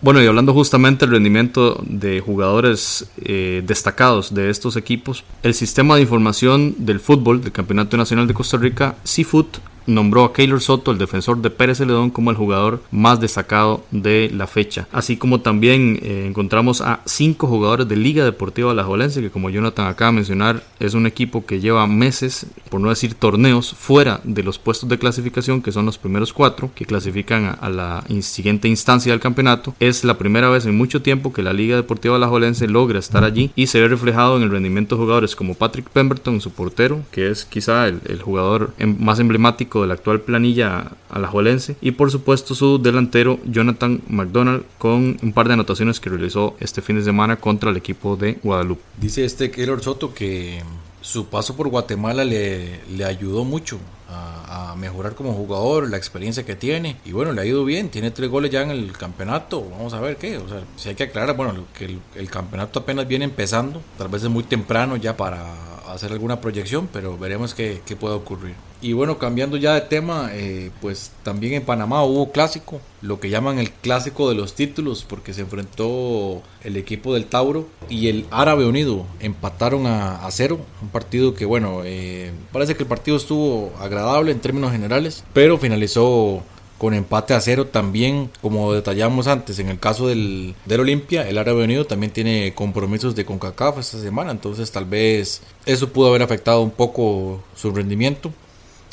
Bueno, 0.03 0.21
y 0.21 0.27
hablando 0.27 0.53
justamente 0.53 1.07
del 1.07 1.13
rendimiento 1.13 1.81
de 1.87 2.19
jugadores 2.19 3.09
eh, 3.23 3.63
destacados 3.65 4.35
de 4.35 4.51
estos 4.51 4.77
equipos, 4.77 5.23
el 5.45 5.55
sistema 5.55 5.95
de 5.95 6.03
información 6.03 6.75
del 6.79 6.99
fútbol 6.99 7.41
del 7.41 7.53
Campeonato 7.53 7.97
Nacional 7.97 8.27
de 8.27 8.35
Costa 8.35 8.57
Rica, 8.57 8.97
Seafood, 9.05 9.47
nombró 9.87 10.25
a 10.25 10.33
Keylor 10.33 10.61
Soto, 10.61 10.91
el 10.91 10.99
defensor 10.99 11.43
de 11.43 11.51
Pérez 11.51 11.79
Celedón, 11.79 12.11
como 12.11 12.31
el 12.31 12.37
jugador 12.37 12.83
más 12.91 13.21
destacado 13.21 13.85
de 13.91 14.31
la 14.35 14.47
fecha. 14.47 14.89
Así 14.93 15.17
como 15.17 15.41
también 15.41 15.99
eh, 16.03 16.25
encontramos 16.27 16.81
a 16.81 17.01
cinco 17.05 17.47
jugadores 17.47 17.89
de 17.89 17.97
Liga 17.97 18.25
Deportiva 18.25 18.71
Alajuelense, 18.71 19.21
que 19.21 19.31
como 19.31 19.51
Jonathan 19.51 19.87
acaba 19.87 20.11
de 20.11 20.17
mencionar, 20.17 20.63
es 20.79 20.95
un 20.95 21.07
equipo 21.07 21.45
que 21.45 21.61
lleva 21.61 21.87
meses, 21.87 22.47
por 22.69 22.81
no 22.81 22.89
decir 22.89 23.15
torneos, 23.15 23.75
fuera 23.75 24.21
de 24.25 24.43
los 24.43 24.59
puestos 24.59 24.89
de 24.89 24.99
clasificación, 24.99 25.63
que 25.63 25.73
son 25.73 25.87
los 25.87 25.99
primeros 25.99 26.33
cuatro 26.33 26.71
que 26.75 26.87
clasifican 26.87 27.57
a, 27.61 27.71
la 27.71 28.05
siguiente 28.21 28.69
instancia 28.69 29.13
del 29.13 29.21
campeonato. 29.21 29.75
Es 29.81 30.05
la 30.05 30.19
primera 30.19 30.49
vez 30.49 30.67
en 30.67 30.77
mucho 30.77 31.03
tiempo 31.03 31.33
que 31.33 31.43
la 31.43 31.53
Liga 31.53 31.77
Deportiva 31.77 32.17
Alajuelense 32.17 32.67
logra 32.67 32.99
estar 32.99 33.25
allí 33.25 33.51
y 33.55 33.67
se 33.69 33.81
ve 33.81 33.89
reflejado 33.89 34.37
en 34.37 34.43
el 34.43 34.51
rendimiento 34.51 34.97
de 34.97 35.03
jugadores 35.03 35.37
como 35.37 35.55
Patrick 35.55 35.89
Pemberton, 35.89 36.41
su 36.41 36.51
portero, 36.51 37.03
que 37.11 37.31
es 37.31 37.45
quizá 37.45 37.87
el, 37.87 38.01
el 38.07 38.23
jugador 38.23 38.75
em, 38.79 38.97
más 38.99 39.21
emblemático 39.21 39.70
de 39.83 39.87
la 39.87 39.95
actual 39.95 40.21
planilla 40.21 40.93
alajuelense, 41.11 41.77
y 41.81 41.93
por 41.93 42.11
supuesto 42.11 42.55
su 42.55 42.79
delantero 42.79 43.39
Jonathan 43.45 44.01
McDonald 44.09 44.65
con 44.79 45.19
un 45.23 45.33
par 45.33 45.49
de 45.49 45.55
anotaciones 45.55 46.01
que 46.01 46.11
realizó 46.11 46.57
este 46.61 46.83
fin 46.83 46.97
de 46.97 47.05
semana 47.05 47.37
contra 47.37 47.71
el 47.71 47.77
equipo 47.77 48.17
de 48.17 48.39
Guadalupe. 48.43 48.83
Dice 49.01 49.25
este 49.25 49.51
Keylor 49.51 49.83
Soto 49.83 50.13
que 50.13 50.63
su 51.01 51.27
paso 51.27 51.57
por 51.57 51.69
Guatemala 51.69 52.25
le, 52.25 52.81
le 52.91 53.05
ayudó 53.05 53.45
mucho 53.45 53.79
a, 54.09 54.75
mejorar 54.77 55.15
como 55.15 55.35
jugador, 55.35 55.91
la 55.91 55.97
experiencia 55.97 56.45
que 56.45 56.57
tiene. 56.57 56.97
Y 57.05 57.13
bueno, 57.13 57.33
le 57.33 57.43
ha 57.43 57.45
ido 57.45 57.65
bien, 57.65 57.91
tiene 57.91 58.11
tres 58.11 58.31
goles 58.31 58.51
ya 58.51 58.63
en 58.63 58.71
el 58.71 58.93
campeonato. 58.93 59.63
Vamos 59.71 59.93
a 59.93 60.01
ver 60.01 60.17
qué. 60.17 60.39
O 60.39 60.49
sea, 60.49 60.63
si 60.77 60.89
hay 60.89 60.95
que 60.95 61.05
aclarar, 61.05 61.37
bueno, 61.37 61.67
que 61.77 61.99
el, 62.15 62.31
campeonato 62.31 62.81
apenas 62.81 63.07
viene 63.07 63.27
empezando. 63.27 63.83
Tal 63.99 64.09
vez 64.09 64.23
es 64.23 64.31
muy 64.31 64.45
temprano 64.45 64.97
ya 64.97 65.17
para 65.17 65.93
hacer 65.93 66.13
alguna 66.13 66.41
proyección, 66.41 66.89
pero 66.91 67.19
veremos 67.19 67.53
qué, 67.53 67.83
qué 67.85 67.95
puede 67.95 68.15
ocurrir. 68.15 68.55
Y 68.83 68.95
bueno, 68.95 69.19
cambiando 69.19 69.59
ya 69.59 69.75
de 69.75 69.83
tema, 69.83 70.31
eh, 70.33 70.71
pues 70.81 71.11
también 71.23 71.55
en 71.55 71.63
Panamá 71.63 72.03
hubo 72.03 72.33
clásico, 72.33 72.81
lo 73.03 73.21
que 73.21 73.29
llaman 73.29 73.59
el 73.59 73.71
clásico 73.71 74.29
de 74.29 74.35
los 74.35 74.55
títulos, 74.55 75.05
porque 75.07 75.35
se 75.35 75.43
enfrentó 75.43 76.43
el 76.65 76.77
equipo 76.77 77.13
del 77.13 77.27
Tauro 77.27 77.69
y 77.91 78.09
el 78.09 78.27
Árabe 78.31 78.65
Unido, 78.65 79.05
empataron 79.21 79.87
a, 79.87 80.27
cero, 80.31 80.61
un 80.81 80.89
partido 80.89 81.35
que 81.35 81.45
bueno, 81.45 81.83
eh, 81.85 82.33
parece 82.53 82.75
que 82.75 82.85
el 82.85 82.89
partido 82.89 83.19
estuvo 83.19 83.73
agradable 83.81 84.33
en 84.33 84.41
términos 84.41 84.73
generales, 84.73 85.25
pero 85.35 85.59
finalizó 85.59 86.43
con 86.79 86.95
empate 86.95 87.35
a 87.35 87.41
cero 87.43 87.67
también, 87.67 88.31
como 88.41 88.73
detallamos 88.73 89.27
antes, 89.27 89.59
en 89.59 89.69
el 89.69 89.79
caso 89.79 90.09
del, 90.09 90.55
del 90.65 90.81
Olimpia, 90.81 91.29
el 91.29 91.37
Árabe 91.37 91.65
Unido 91.65 91.85
también 91.85 92.11
tiene 92.11 92.55
compromisos 92.55 93.15
de 93.15 93.27
CONCACAF 93.27 93.79
esta 93.79 94.01
semana, 94.01 94.31
entonces 94.31 94.73
tal 94.73 94.87
vez 94.87 95.43
eso 95.67 95.91
pudo 95.91 96.09
haber 96.09 96.23
afectado 96.23 96.63
un 96.63 96.71
poco 96.71 97.43
su 97.55 97.71
rendimiento. 97.73 98.33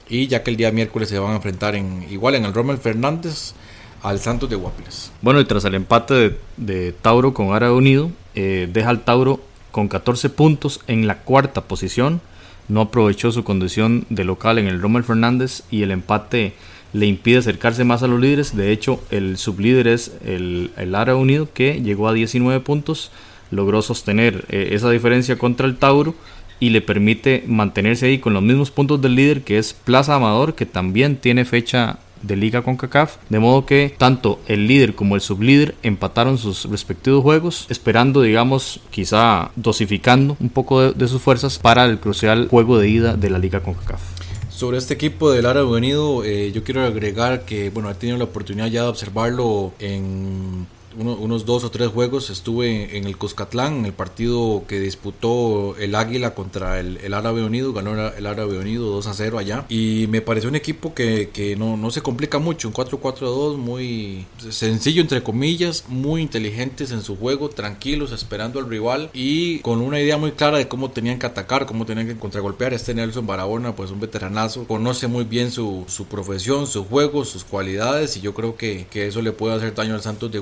Y 0.09 0.27
ya 0.27 0.43
que 0.43 0.51
el 0.51 0.57
día 0.57 0.71
miércoles 0.71 1.09
se 1.09 1.19
van 1.19 1.33
a 1.33 1.35
enfrentar 1.35 1.75
en 1.75 2.05
igual 2.09 2.35
en 2.35 2.45
el 2.45 2.53
Rommel 2.53 2.77
Fernández 2.77 3.53
al 4.01 4.19
Santos 4.19 4.49
de 4.49 4.55
Guapiles. 4.55 5.11
Bueno, 5.21 5.39
y 5.39 5.45
tras 5.45 5.65
el 5.65 5.75
empate 5.75 6.37
de, 6.57 6.91
Tauro 6.93 7.33
con 7.33 7.53
Árabe 7.53 7.73
Unido, 7.73 8.11
eh, 8.35 8.69
deja 8.71 8.89
al 8.89 9.03
Tauro 9.03 9.41
con 9.71 9.87
14 9.87 10.29
puntos 10.29 10.81
en 10.87 11.07
la 11.07 11.19
cuarta 11.19 11.61
posición. 11.61 12.21
No 12.67 12.81
aprovechó 12.81 13.31
su 13.31 13.43
condición 13.43 14.05
de 14.09 14.23
local 14.23 14.59
en 14.59 14.67
el 14.67 14.81
Rommel 14.81 15.03
Fernández 15.03 15.63
y 15.71 15.83
el 15.83 15.91
empate 15.91 16.53
le 16.93 17.05
impide 17.05 17.37
acercarse 17.39 17.83
más 17.83 18.03
a 18.03 18.07
los 18.07 18.19
líderes. 18.19 18.55
De 18.55 18.71
hecho, 18.71 19.01
el 19.09 19.37
sublíder 19.37 19.87
es 19.87 20.11
el, 20.25 20.71
el 20.77 20.95
Unido 21.15 21.47
que 21.53 21.81
llegó 21.81 22.07
a 22.07 22.13
19 22.13 22.59
puntos, 22.61 23.11
logró 23.51 23.81
sostener 23.81 24.45
eh, 24.49 24.69
esa 24.71 24.89
diferencia 24.89 25.37
contra 25.37 25.67
el 25.67 25.77
Tauro 25.77 26.15
y 26.59 26.69
le 26.69 26.81
permite 26.81 27.43
mantenerse 27.47 28.07
ahí 28.07 28.19
con 28.19 28.33
los 28.33 28.43
mismos 28.43 28.71
puntos 28.71 29.01
del 29.01 29.15
líder 29.15 29.41
que 29.41 29.57
es 29.57 29.73
Plaza 29.73 30.15
Amador, 30.15 30.55
que 30.55 30.65
también 30.65 31.17
tiene 31.17 31.45
fecha 31.45 31.99
de 32.21 32.35
liga 32.35 32.61
con 32.61 32.77
CACAF, 32.77 33.17
de 33.29 33.39
modo 33.39 33.65
que 33.65 33.93
tanto 33.97 34.39
el 34.47 34.67
líder 34.67 34.95
como 34.95 35.15
el 35.15 35.21
sublíder 35.21 35.75
empataron 35.83 36.37
sus 36.37 36.65
respectivos 36.65 37.23
juegos, 37.23 37.67
esperando, 37.69 38.21
digamos, 38.21 38.79
quizá 38.89 39.51
dosificando 39.55 40.35
un 40.39 40.49
poco 40.49 40.91
de, 40.91 41.07
sus 41.07 41.21
fuerzas 41.21 41.59
para 41.59 41.85
el 41.85 41.99
crucial 41.99 42.47
juego 42.49 42.79
de 42.79 42.89
ida 42.89 43.15
de 43.15 43.29
la 43.29 43.39
liga 43.39 43.61
con 43.61 43.73
CACAF. 43.75 44.01
Sobre 44.49 44.79
este 44.79 44.95
equipo 44.95 45.31
del 45.31 45.45
Árabe 45.45 45.67
Unido, 45.67 46.23
eh, 46.23 46.51
yo 46.51 46.63
quiero 46.63 46.83
agregar 46.83 47.45
que, 47.45 47.69
bueno, 47.69 47.91
he 47.91 47.93
tenido 47.93 48.17
la 48.17 48.23
oportunidad 48.23 48.67
ya 48.67 48.83
de 48.83 48.87
observarlo 48.87 49.73
en 49.77 50.65
unos 50.97 51.45
dos 51.45 51.63
o 51.63 51.71
tres 51.71 51.89
juegos 51.89 52.29
estuve 52.29 52.97
en 52.97 53.05
el 53.05 53.17
Cuscatlán, 53.17 53.77
en 53.77 53.85
el 53.85 53.93
partido 53.93 54.63
que 54.67 54.79
disputó 54.79 55.75
el 55.77 55.95
Águila 55.95 56.33
contra 56.33 56.79
el, 56.79 56.97
el 56.97 57.13
Árabe 57.13 57.43
Unido, 57.43 57.73
ganó 57.73 57.93
el 58.09 58.25
Árabe 58.25 58.57
Unido 58.57 58.85
2 58.91 59.07
a 59.07 59.13
0 59.13 59.37
allá. 59.37 59.65
Y 59.69 60.07
me 60.09 60.21
pareció 60.21 60.49
un 60.49 60.55
equipo 60.55 60.93
que, 60.93 61.29
que 61.29 61.55
no, 61.55 61.77
no, 61.77 61.91
se 61.91 62.01
complica 62.01 62.39
mucho, 62.39 62.67
un 62.67 62.73
4-4-2 62.73 63.57
muy 63.57 64.25
sencillo 64.49 65.01
entre 65.01 65.23
comillas, 65.23 65.85
muy 65.87 66.21
inteligentes 66.21 66.91
en 66.91 67.01
su 67.01 67.15
juego, 67.15 67.49
tranquilos, 67.49 68.11
esperando 68.11 68.59
al 68.59 68.69
rival 68.69 69.09
y 69.13 69.59
con 69.59 69.81
una 69.81 69.99
idea 69.99 70.17
muy 70.17 70.31
clara 70.31 70.57
de 70.57 70.67
cómo 70.67 70.91
tenían 70.91 71.19
que 71.19 71.25
atacar, 71.25 71.65
cómo 71.65 71.85
tenían 71.85 72.07
que 72.07 72.17
contragolpear. 72.17 72.73
Este 72.73 72.93
Nelson 72.93 73.27
Barahona, 73.27 73.75
pues 73.75 73.91
un 73.91 73.99
veteranazo, 73.99 74.65
conoce 74.65 75.07
muy 75.07 75.25
bien 75.25 75.51
su, 75.51 75.85
su 75.87 76.05
profesión, 76.05 76.67
su 76.67 76.85
juego, 76.85 77.25
sus 77.25 77.43
cualidades 77.43 78.17
y 78.17 78.21
yo 78.21 78.33
creo 78.33 78.55
que, 78.55 78.87
que 78.89 79.07
eso 79.07 79.21
le 79.21 79.31
puede 79.31 79.55
hacer 79.55 79.75
daño 79.75 79.93
al 79.93 80.01
Santos 80.01 80.31
de 80.31 80.39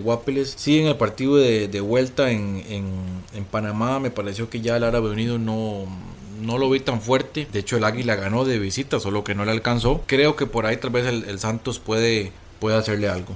Sí, 0.57 0.79
en 0.79 0.87
el 0.87 0.97
partido 0.97 1.35
de, 1.35 1.79
vuelta 1.81 2.31
en, 2.31 2.63
Panamá 3.51 3.99
me 3.99 4.11
pareció 4.11 4.49
que 4.49 4.61
ya 4.61 4.77
el 4.77 4.83
Árabe 4.83 5.09
Unido 5.09 5.37
no, 5.37 5.85
no 6.41 6.57
lo 6.57 6.69
vi 6.69 6.79
tan 6.79 7.01
fuerte. 7.01 7.47
De 7.51 7.59
hecho, 7.59 7.77
el 7.77 7.83
Águila 7.83 8.15
ganó 8.15 8.45
de 8.45 8.59
visita, 8.59 8.99
solo 8.99 9.23
que 9.23 9.35
no 9.35 9.45
le 9.45 9.51
alcanzó. 9.51 10.01
Creo 10.07 10.35
que 10.35 10.45
por 10.45 10.65
ahí 10.65 10.77
tal 10.77 10.89
vez 10.89 11.05
el, 11.05 11.39
Santos 11.39 11.79
puede, 11.79 12.31
puede 12.59 12.77
hacerle 12.77 13.09
algo. 13.09 13.35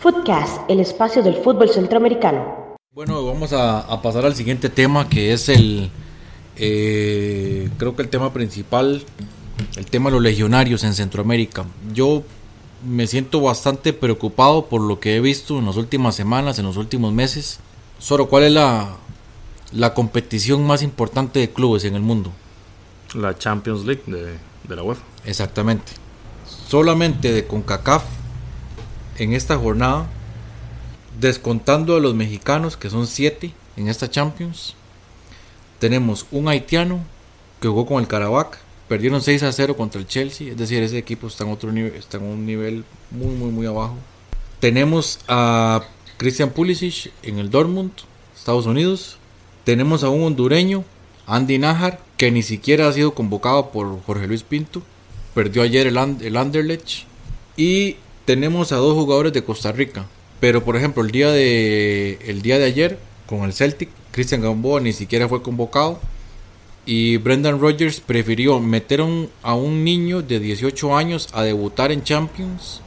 Footcast, 0.00 0.62
el 0.68 0.80
espacio 0.80 1.22
del 1.22 1.36
fútbol 1.36 1.68
centroamericano. 1.68 2.76
Bueno, 2.94 3.24
vamos 3.24 3.52
a, 3.52 4.00
pasar 4.02 4.24
al 4.26 4.34
siguiente 4.34 4.68
tema 4.68 5.08
que 5.08 5.32
es 5.32 5.48
el, 5.48 5.90
eh, 6.56 7.68
creo 7.78 7.94
que 7.94 8.02
el 8.02 8.08
tema 8.08 8.32
principal, 8.32 9.02
el 9.76 9.86
tema 9.86 10.10
de 10.10 10.14
los 10.14 10.22
legionarios 10.22 10.84
en 10.84 10.94
Centroamérica. 10.94 11.64
Yo 11.92 12.22
me 12.84 13.06
siento 13.06 13.40
bastante 13.40 13.92
preocupado 13.92 14.66
por 14.66 14.80
lo 14.80 15.00
que 15.00 15.16
he 15.16 15.20
visto 15.20 15.58
en 15.58 15.66
las 15.66 15.76
últimas 15.76 16.14
semanas, 16.14 16.58
en 16.58 16.66
los 16.66 16.76
últimos 16.76 17.12
meses. 17.12 17.60
Solo, 17.98 18.28
¿cuál 18.28 18.44
es 18.44 18.52
la, 18.52 18.96
la 19.72 19.94
competición 19.94 20.66
más 20.66 20.82
importante 20.82 21.40
de 21.40 21.50
clubes 21.50 21.84
en 21.84 21.94
el 21.94 22.02
mundo? 22.02 22.32
La 23.14 23.36
Champions 23.36 23.84
League 23.84 24.02
de, 24.06 24.36
de 24.68 24.76
la 24.76 24.82
UEFA. 24.82 25.02
Exactamente. 25.24 25.92
Solamente 26.68 27.32
de 27.32 27.46
CONCACAF 27.46 28.04
en 29.18 29.32
esta 29.32 29.56
jornada, 29.56 30.06
descontando 31.18 31.96
a 31.96 32.00
los 32.00 32.14
mexicanos, 32.14 32.76
que 32.76 32.90
son 32.90 33.06
siete 33.06 33.52
en 33.76 33.88
esta 33.88 34.08
Champions, 34.08 34.74
tenemos 35.78 36.26
un 36.30 36.48
haitiano 36.48 37.00
que 37.60 37.68
jugó 37.68 37.86
con 37.86 38.00
el 38.00 38.08
Caravaca, 38.08 38.58
Perdieron 38.88 39.20
6 39.20 39.42
a 39.42 39.52
0 39.52 39.76
contra 39.76 40.00
el 40.00 40.06
Chelsea, 40.06 40.50
es 40.50 40.56
decir, 40.56 40.82
ese 40.82 40.96
equipo 40.96 41.26
está 41.26 41.44
en 41.44 41.52
otro 41.52 41.70
nivel, 41.70 41.94
está 41.94 42.16
en 42.16 42.24
un 42.24 42.46
nivel 42.46 42.84
muy 43.10 43.34
muy 43.34 43.50
muy 43.50 43.66
abajo. 43.66 43.96
Tenemos 44.60 45.20
a 45.28 45.82
Christian 46.16 46.50
Pulisic 46.50 47.12
en 47.22 47.38
el 47.38 47.50
Dortmund, 47.50 47.92
Estados 48.34 48.66
Unidos. 48.66 49.18
Tenemos 49.64 50.02
a 50.02 50.08
un 50.08 50.22
hondureño, 50.22 50.84
Andy 51.26 51.58
Najar, 51.58 52.00
que 52.16 52.30
ni 52.30 52.42
siquiera 52.42 52.88
ha 52.88 52.92
sido 52.92 53.14
convocado 53.14 53.70
por 53.70 54.02
Jorge 54.04 54.26
Luis 54.26 54.42
Pinto. 54.42 54.82
Perdió 55.34 55.62
ayer 55.62 55.86
el, 55.86 55.96
el 55.96 56.36
Anderlecht. 56.36 57.04
Y 57.56 57.96
tenemos 58.24 58.72
a 58.72 58.76
dos 58.76 58.94
jugadores 58.94 59.32
de 59.32 59.44
Costa 59.44 59.70
Rica. 59.70 60.06
Pero 60.40 60.64
por 60.64 60.76
ejemplo, 60.76 61.04
el 61.04 61.10
día 61.10 61.30
de, 61.30 62.18
el 62.26 62.42
día 62.42 62.58
de 62.58 62.64
ayer 62.64 62.98
con 63.26 63.44
el 63.44 63.52
Celtic, 63.52 63.90
Christian 64.12 64.40
Gamboa 64.40 64.80
ni 64.80 64.92
siquiera 64.92 65.28
fue 65.28 65.42
convocado 65.42 66.00
y 66.88 67.18
Brendan 67.18 67.60
Rodgers 67.60 68.00
prefirió 68.00 68.60
meter 68.60 69.04
a 69.42 69.54
un 69.54 69.84
niño 69.84 70.22
de 70.22 70.40
18 70.40 70.96
años 70.96 71.28
a 71.34 71.42
debutar 71.42 71.92
en 71.92 72.02
Champions 72.02 72.80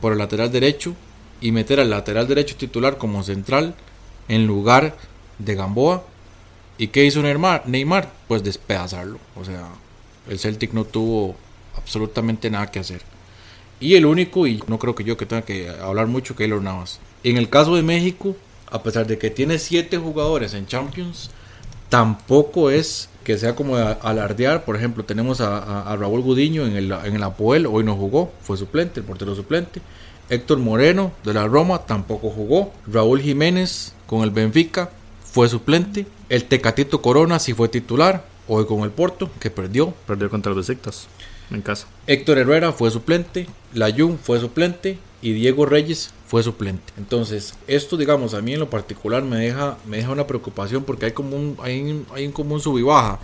por 0.00 0.12
el 0.12 0.18
lateral 0.18 0.50
derecho 0.50 0.94
y 1.42 1.52
meter 1.52 1.78
al 1.78 1.90
lateral 1.90 2.26
derecho 2.26 2.56
titular 2.56 2.96
como 2.96 3.22
central 3.22 3.74
en 4.28 4.46
lugar 4.46 4.96
de 5.38 5.54
Gamboa. 5.56 6.04
¿Y 6.78 6.86
qué 6.86 7.04
hizo 7.04 7.20
Neymar? 7.20 7.68
Neymar? 7.68 8.10
Pues 8.28 8.42
despedazarlo. 8.42 9.18
O 9.36 9.44
sea, 9.44 9.68
el 10.26 10.38
Celtic 10.38 10.72
no 10.72 10.86
tuvo 10.86 11.36
absolutamente 11.76 12.48
nada 12.48 12.70
que 12.70 12.78
hacer. 12.78 13.02
Y 13.78 13.96
el 13.96 14.06
único, 14.06 14.46
y 14.46 14.64
no 14.68 14.78
creo 14.78 14.94
que 14.94 15.04
yo 15.04 15.18
que 15.18 15.26
tenga 15.26 15.42
que 15.42 15.68
hablar 15.68 16.06
mucho, 16.06 16.34
Keylor 16.34 16.62
Navas. 16.62 16.98
En 17.22 17.36
el 17.36 17.50
caso 17.50 17.76
de 17.76 17.82
México, 17.82 18.36
a 18.70 18.82
pesar 18.82 19.06
de 19.06 19.18
que 19.18 19.28
tiene 19.28 19.58
7 19.58 19.98
jugadores 19.98 20.54
en 20.54 20.66
Champions, 20.66 21.30
tampoco 21.90 22.70
es 22.70 23.10
que 23.24 23.38
sea 23.38 23.56
como 23.56 23.76
alardear. 23.76 24.64
Por 24.64 24.76
ejemplo, 24.76 25.04
tenemos 25.04 25.40
a, 25.40 25.96
Raúl 25.98 26.20
Gudiño 26.20 26.66
en 26.66 26.76
el, 26.76 26.92
en 26.92 27.16
el 27.16 27.22
Apoel, 27.22 27.66
hoy 27.66 27.82
no 27.82 27.96
jugó, 27.96 28.32
fue 28.42 28.56
suplente, 28.56 29.00
el 29.00 29.06
portero 29.06 29.34
suplente. 29.34 29.80
Héctor 30.30 30.58
Moreno 30.58 31.12
de 31.24 31.34
la 31.34 31.46
Roma 31.46 31.80
tampoco 31.86 32.30
jugó. 32.30 32.72
Raúl 32.86 33.20
Jiménez 33.20 33.94
con 34.06 34.22
el 34.22 34.30
Benfica 34.30 34.90
fue 35.24 35.48
suplente. 35.48 36.06
El 36.28 36.44
Tecatito 36.44 37.02
Corona 37.02 37.38
sí 37.38 37.52
fue 37.52 37.68
titular, 37.68 38.24
hoy 38.48 38.66
con 38.66 38.80
el 38.82 38.90
Porto, 38.90 39.30
que 39.40 39.50
perdió. 39.50 39.92
Perdió 40.06 40.30
contra 40.30 40.52
los 40.52 40.66
Besiktas. 40.66 41.08
en 41.50 41.60
casa. 41.60 41.86
Héctor 42.06 42.38
Herrera 42.38 42.72
fue 42.72 42.90
suplente, 42.90 43.46
Layun 43.74 44.18
fue 44.18 44.40
suplente 44.40 44.98
y 45.20 45.32
Diego 45.32 45.66
Reyes 45.66 46.12
fue 46.34 46.42
suplente. 46.42 46.92
Entonces, 46.98 47.54
esto, 47.68 47.96
digamos, 47.96 48.34
a 48.34 48.42
mí 48.42 48.54
en 48.54 48.58
lo 48.58 48.68
particular 48.68 49.22
me 49.22 49.36
deja, 49.36 49.78
me 49.86 49.98
deja 49.98 50.10
una 50.10 50.26
preocupación 50.26 50.82
porque 50.82 51.06
hay 51.06 51.12
como 51.12 51.36
un, 51.36 51.56
hay, 51.62 52.04
hay 52.12 52.26
un 52.26 52.32
común 52.32 52.58
sub 52.58 52.76
y 52.76 52.82
baja. 52.82 53.20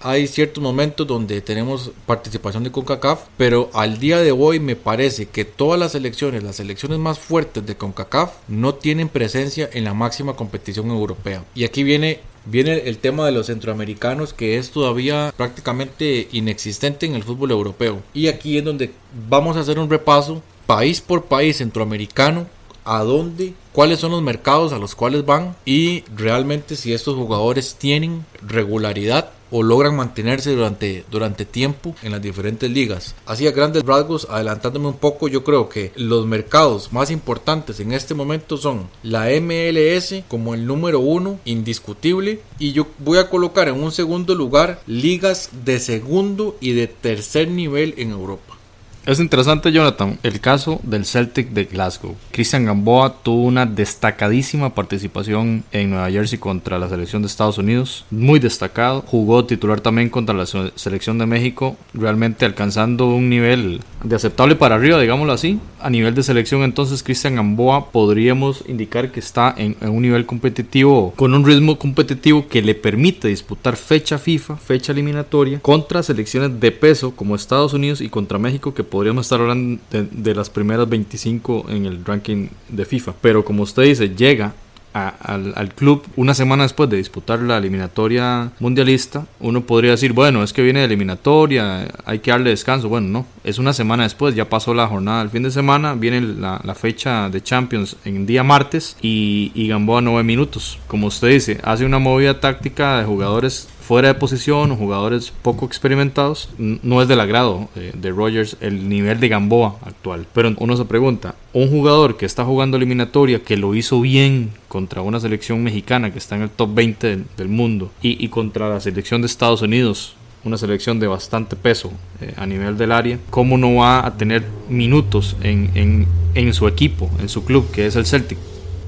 Hay 0.00 0.28
ciertos 0.28 0.62
momentos 0.62 1.04
donde 1.04 1.40
tenemos 1.40 1.90
participación 2.06 2.62
de 2.62 2.70
CONCACAF, 2.70 3.24
pero 3.36 3.68
al 3.74 3.98
día 3.98 4.18
de 4.18 4.30
hoy 4.30 4.60
me 4.60 4.76
parece 4.76 5.26
que 5.26 5.44
todas 5.44 5.76
las 5.76 5.90
selecciones, 5.90 6.44
las 6.44 6.54
selecciones 6.54 7.00
más 7.00 7.18
fuertes 7.18 7.66
de 7.66 7.76
CONCACAF, 7.76 8.30
no 8.46 8.76
tienen 8.76 9.08
presencia 9.08 9.68
en 9.72 9.82
la 9.82 9.92
máxima 9.92 10.36
competición 10.36 10.88
europea. 10.90 11.44
Y 11.56 11.64
aquí 11.64 11.82
viene 11.82 12.20
Viene 12.44 12.88
el 12.88 12.98
tema 12.98 13.24
de 13.24 13.30
los 13.30 13.46
centroamericanos 13.46 14.32
que 14.32 14.58
es 14.58 14.72
todavía 14.72 15.32
prácticamente 15.36 16.28
inexistente 16.32 17.06
en 17.06 17.14
el 17.14 17.22
fútbol 17.22 17.52
europeo. 17.52 18.02
Y 18.14 18.26
aquí 18.26 18.58
es 18.58 18.64
donde 18.64 18.90
vamos 19.28 19.56
a 19.56 19.60
hacer 19.60 19.78
un 19.78 19.88
repaso 19.88 20.42
país 20.72 21.02
por 21.02 21.24
país 21.24 21.58
centroamericano 21.58 22.46
a 22.82 23.04
dónde, 23.04 23.52
cuáles 23.72 24.00
son 24.00 24.12
los 24.12 24.22
mercados 24.22 24.72
a 24.72 24.78
los 24.78 24.94
cuales 24.94 25.26
van 25.26 25.54
y 25.66 26.02
realmente 26.16 26.76
si 26.76 26.94
estos 26.94 27.14
jugadores 27.14 27.74
tienen 27.74 28.24
regularidad 28.40 29.32
o 29.50 29.62
logran 29.62 29.94
mantenerse 29.94 30.52
durante, 30.52 31.04
durante 31.10 31.44
tiempo 31.44 31.94
en 32.02 32.12
las 32.12 32.22
diferentes 32.22 32.70
ligas. 32.70 33.14
Así 33.26 33.46
a 33.46 33.50
grandes 33.50 33.82
rasgos, 33.82 34.26
adelantándome 34.30 34.88
un 34.88 34.96
poco, 34.96 35.28
yo 35.28 35.44
creo 35.44 35.68
que 35.68 35.92
los 35.94 36.24
mercados 36.24 36.90
más 36.90 37.10
importantes 37.10 37.78
en 37.78 37.92
este 37.92 38.14
momento 38.14 38.56
son 38.56 38.88
la 39.02 39.26
MLS 39.42 40.24
como 40.26 40.54
el 40.54 40.66
número 40.66 41.00
uno, 41.00 41.38
indiscutible, 41.44 42.40
y 42.58 42.72
yo 42.72 42.86
voy 42.98 43.18
a 43.18 43.28
colocar 43.28 43.68
en 43.68 43.74
un 43.74 43.92
segundo 43.92 44.34
lugar 44.34 44.80
ligas 44.86 45.50
de 45.66 45.78
segundo 45.80 46.56
y 46.62 46.72
de 46.72 46.86
tercer 46.86 47.48
nivel 47.48 47.92
en 47.98 48.12
Europa. 48.12 48.56
Es 49.04 49.18
interesante, 49.18 49.72
Jonathan, 49.72 50.16
el 50.22 50.40
caso 50.40 50.78
del 50.84 51.04
Celtic 51.04 51.48
de 51.48 51.64
Glasgow. 51.64 52.14
Christian 52.30 52.66
Gamboa 52.66 53.16
tuvo 53.24 53.42
una 53.42 53.66
destacadísima 53.66 54.76
participación 54.76 55.64
en 55.72 55.90
Nueva 55.90 56.08
Jersey 56.08 56.38
contra 56.38 56.78
la 56.78 56.88
selección 56.88 57.20
de 57.20 57.26
Estados 57.26 57.58
Unidos, 57.58 58.04
muy 58.12 58.38
destacado. 58.38 59.02
Jugó 59.04 59.44
titular 59.44 59.80
también 59.80 60.08
contra 60.08 60.36
la 60.36 60.46
selección 60.46 61.18
de 61.18 61.26
México, 61.26 61.76
realmente 61.94 62.44
alcanzando 62.44 63.08
un 63.08 63.28
nivel 63.28 63.80
de 64.04 64.14
aceptable 64.14 64.54
para 64.54 64.76
arriba, 64.76 65.00
digámoslo 65.00 65.32
así. 65.32 65.58
A 65.80 65.90
nivel 65.90 66.14
de 66.14 66.22
selección, 66.22 66.62
entonces, 66.62 67.02
Christian 67.02 67.34
Gamboa 67.34 67.90
podríamos 67.90 68.62
indicar 68.68 69.10
que 69.10 69.18
está 69.18 69.52
en, 69.56 69.74
en 69.80 69.90
un 69.90 70.02
nivel 70.02 70.26
competitivo, 70.26 71.12
con 71.16 71.34
un 71.34 71.44
ritmo 71.44 71.76
competitivo 71.76 72.46
que 72.46 72.62
le 72.62 72.76
permite 72.76 73.26
disputar 73.26 73.76
fecha 73.76 74.16
FIFA, 74.16 74.58
fecha 74.58 74.92
eliminatoria, 74.92 75.58
contra 75.58 76.04
selecciones 76.04 76.60
de 76.60 76.70
peso 76.70 77.16
como 77.16 77.34
Estados 77.34 77.72
Unidos 77.72 78.00
y 78.00 78.08
contra 78.08 78.38
México 78.38 78.72
que 78.74 78.91
podríamos 78.92 79.24
estar 79.24 79.40
hablando 79.40 79.80
de, 79.90 80.34
las 80.34 80.50
primeras 80.50 80.86
25 80.86 81.64
en 81.70 81.86
el 81.86 82.04
ranking 82.04 82.48
de 82.68 82.84
FIFA. 82.84 83.14
Pero 83.22 83.42
como 83.42 83.62
usted 83.62 83.84
dice, 83.84 84.14
llega 84.14 84.52
al, 84.92 85.72
club 85.74 86.04
una 86.14 86.34
semana 86.34 86.64
después 86.64 86.90
de 86.90 86.98
disputar 86.98 87.40
la 87.40 87.56
eliminatoria 87.56 88.52
mundialista, 88.60 89.26
uno 89.40 89.62
podría 89.62 89.92
decir, 89.92 90.12
bueno, 90.12 90.42
es 90.42 90.52
que 90.52 90.60
viene 90.60 90.80
de 90.80 90.84
eliminatoria, 90.84 91.88
hay 92.04 92.18
que 92.18 92.32
darle 92.32 92.50
descanso. 92.50 92.90
Bueno, 92.90 93.08
no, 93.08 93.26
es 93.44 93.58
una 93.58 93.72
semana 93.72 94.02
después, 94.02 94.34
ya 94.34 94.50
pasó 94.50 94.74
la 94.74 94.86
jornada 94.86 95.20
del 95.20 95.30
fin 95.30 95.42
de 95.42 95.50
semana, 95.50 95.94
viene 95.94 96.20
la, 96.20 96.74
fecha 96.74 97.30
de 97.30 97.42
Champions 97.42 97.96
en 98.04 98.26
día 98.26 98.42
martes 98.42 98.98
y, 99.00 99.52
y 99.54 99.68
Gamboa 99.68 100.02
nueve 100.02 100.22
minutos. 100.22 100.78
Como 100.86 101.06
usted 101.06 101.28
dice, 101.28 101.60
hace 101.62 101.86
una 101.86 101.98
movida 101.98 102.40
táctica 102.40 102.98
de 102.98 103.06
jugadores 103.06 103.68
fuera 103.82 104.08
de 104.08 104.14
posición 104.14 104.70
o 104.70 104.76
jugadores 104.76 105.32
poco 105.42 105.66
experimentados, 105.66 106.48
no 106.58 107.02
es 107.02 107.08
del 107.08 107.20
agrado 107.20 107.68
eh, 107.76 107.92
de 107.94 108.10
Rogers 108.10 108.56
el 108.60 108.88
nivel 108.88 109.20
de 109.20 109.28
Gamboa 109.28 109.76
actual. 109.84 110.26
Pero 110.32 110.54
uno 110.58 110.76
se 110.76 110.84
pregunta, 110.84 111.34
un 111.52 111.68
jugador 111.68 112.16
que 112.16 112.24
está 112.24 112.44
jugando 112.44 112.76
eliminatoria, 112.76 113.42
que 113.42 113.56
lo 113.56 113.74
hizo 113.74 114.00
bien 114.00 114.50
contra 114.68 115.02
una 115.02 115.20
selección 115.20 115.62
mexicana 115.62 116.12
que 116.12 116.18
está 116.18 116.36
en 116.36 116.42
el 116.42 116.50
top 116.50 116.74
20 116.74 117.24
del, 117.36 117.48
mundo 117.48 117.90
y, 118.00 118.28
contra 118.28 118.68
la 118.68 118.80
selección 118.80 119.20
de 119.20 119.26
Estados 119.26 119.62
Unidos, 119.62 120.14
una 120.44 120.56
selección 120.56 120.98
de 121.00 121.08
bastante 121.08 121.56
peso 121.56 121.92
eh, 122.20 122.32
a 122.36 122.46
nivel 122.46 122.78
del 122.78 122.92
área, 122.92 123.18
¿cómo 123.30 123.58
no 123.58 123.74
va 123.76 124.06
a 124.06 124.16
tener 124.16 124.44
minutos 124.68 125.36
en, 125.42 126.06
su 126.52 126.68
equipo, 126.68 127.10
en 127.20 127.28
su 127.28 127.44
club, 127.44 127.70
que 127.72 127.86
es 127.86 127.96
el 127.96 128.06
Celtic? 128.06 128.38